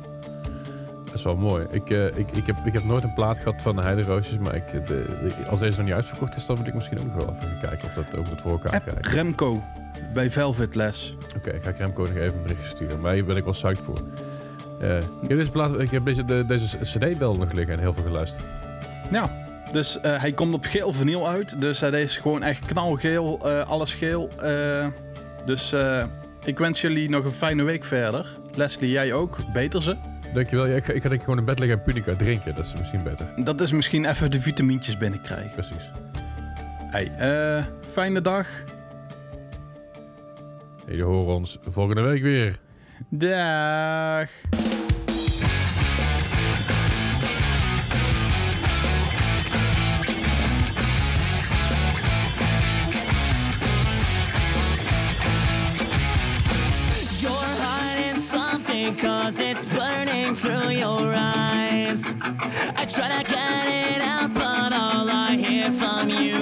Dat 1.13 1.21
is 1.21 1.27
wel 1.27 1.37
mooi. 1.37 1.67
Ik, 1.71 1.91
eh, 1.91 2.07
ik, 2.07 2.31
ik, 2.31 2.47
heb, 2.47 2.57
ik 2.65 2.73
heb 2.73 2.85
nooit 2.85 3.05
een 3.05 3.13
plaat 3.13 3.39
gehad 3.39 3.63
van 3.63 3.77
de 3.77 3.83
Heideroosjes, 3.83 4.39
maar 4.39 4.55
ik, 4.55 4.71
de, 4.73 4.83
de- 4.87 5.49
als 5.51 5.61
deze 5.61 5.77
nog 5.77 5.87
niet 5.87 5.95
uitverkocht 5.95 6.37
is, 6.37 6.47
dan 6.47 6.57
moet 6.59 6.67
ik 6.67 6.75
misschien 6.75 6.99
ook 7.01 7.07
nog 7.07 7.15
wel 7.15 7.35
even 7.35 7.49
gaan 7.49 7.61
kijken 7.61 7.89
of 7.89 7.95
dat 7.95 8.19
ook 8.19 8.29
dat 8.29 8.41
voor 8.41 8.51
elkaar 8.51 8.73
App 8.75 8.83
krijgt. 8.87 9.09
Remco 9.09 9.63
bij 10.15 10.31
Velvet 10.31 10.75
Les. 10.75 11.17
Oké, 11.37 11.51
ik 11.51 11.63
ga 11.63 11.73
Remco 11.77 12.01
nog 12.03 12.15
even 12.15 12.35
een 12.35 12.43
berichtje 12.43 12.67
sturen. 12.69 13.01
Maar 13.01 13.13
hier 13.13 13.25
ben 13.25 13.37
ik 13.37 13.45
wel 13.45 13.53
psyched 13.53 13.79
voor. 13.83 14.01
Eh, 14.81 14.97
ik 14.97 15.29
heb 15.29 15.39
deze, 15.39 15.51
plaat, 15.51 15.81
ik 15.81 15.91
heb 15.91 16.05
deze, 16.05 16.25
de, 16.25 16.45
deze 16.47 16.79
cd 16.79 17.19
wel 17.19 17.37
nog 17.37 17.53
liggen 17.53 17.75
en 17.75 17.81
heel 17.81 17.93
veel 17.95 18.03
geluisterd. 18.05 18.45
Ja, 19.11 19.31
dus 19.73 20.01
eh, 20.01 20.21
hij 20.21 20.33
komt 20.33 20.55
op 20.55 20.65
geel 20.65 20.93
vinyl 20.93 21.29
uit. 21.29 21.61
Dus 21.61 21.81
hij 21.81 22.03
is 22.03 22.17
gewoon 22.19 22.43
echt 22.43 22.65
knalgeel, 22.65 23.47
alles 23.67 23.95
geel. 23.95 24.29
Dus 25.45 25.75
ik 26.45 26.59
wens 26.59 26.81
jullie 26.81 27.11
nog 27.11 27.25
een 27.25 27.33
fijne 27.33 27.63
week 27.63 27.85
verder. 27.85 28.27
Leslie, 28.55 28.91
jij 28.91 29.13
ook. 29.13 29.39
Beter 29.53 29.83
ze. 29.83 29.97
Dankjewel. 30.33 30.67
Ja, 30.67 30.77
ik, 30.77 30.85
ga, 30.85 30.93
ik 30.93 31.03
ga 31.03 31.09
denk 31.09 31.21
ik 31.21 31.27
gewoon 31.27 31.39
in 31.39 31.45
bed 31.45 31.59
liggen 31.59 31.79
en 31.79 31.85
Punica 31.85 32.17
drinken. 32.17 32.55
Dat 32.55 32.67
is 32.67 32.75
misschien 32.79 33.03
beter. 33.03 33.45
Dat 33.45 33.61
is 33.61 33.73
misschien 33.73 34.05
even 34.05 34.31
de 34.31 34.41
vitamintjes 34.41 34.99
binnenkrijgen. 34.99 35.53
Precies. 35.53 35.91
Hey, 36.91 37.13
eh, 37.19 37.65
fijne 37.91 38.21
dag. 38.21 38.49
Jullie 40.87 41.05
horen 41.05 41.35
ons 41.35 41.59
volgende 41.69 42.03
week 42.03 42.23
weer. 42.23 42.59
Dag. 43.09 44.29
Something 58.93 59.11
cause 59.11 59.41
it's 59.41 59.67
burning 59.67 60.35
through 60.35 60.71
your 60.71 61.13
eyes. 61.15 62.15
I 62.23 62.87
try 62.87 63.23
to 63.23 63.25
get 63.25 63.97
it 63.97 64.01
out, 64.01 64.35
but 64.35 64.73
all 64.73 65.09
I 65.11 65.37
hear 65.37 65.73
from 65.73 66.09
you 66.09 66.42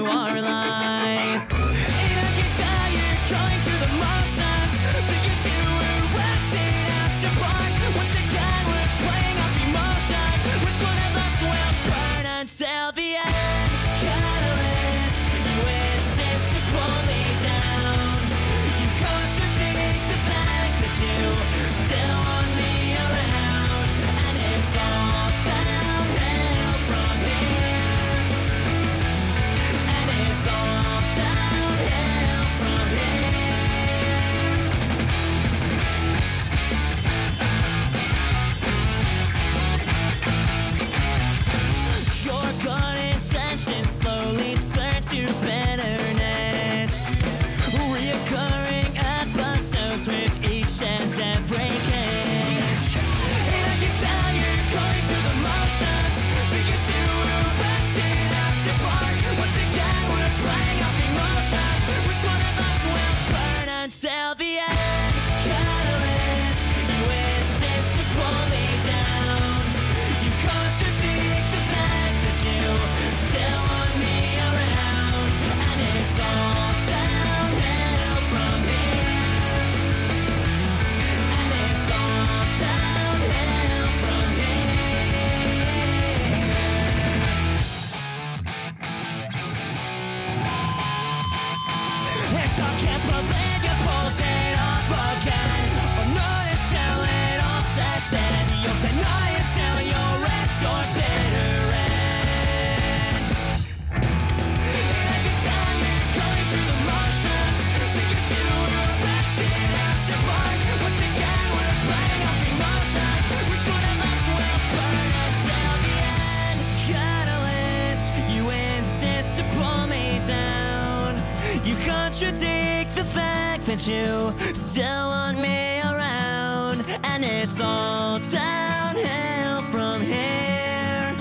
contradict 122.10 122.96
the 122.96 123.04
fact 123.04 123.64
that 123.66 123.86
you 123.86 124.34
still 124.52 125.10
want 125.10 125.38
me 125.38 125.80
around, 125.82 126.84
and 127.04 127.24
it's 127.24 127.60
all 127.60 128.18
downhill 128.18 129.62
from 129.70 130.02
here, 130.02 131.14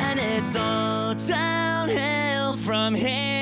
and 0.00 0.20
it's 0.20 0.54
all 0.54 1.14
downhill 1.14 2.52
from 2.56 2.94
here. 2.94 3.41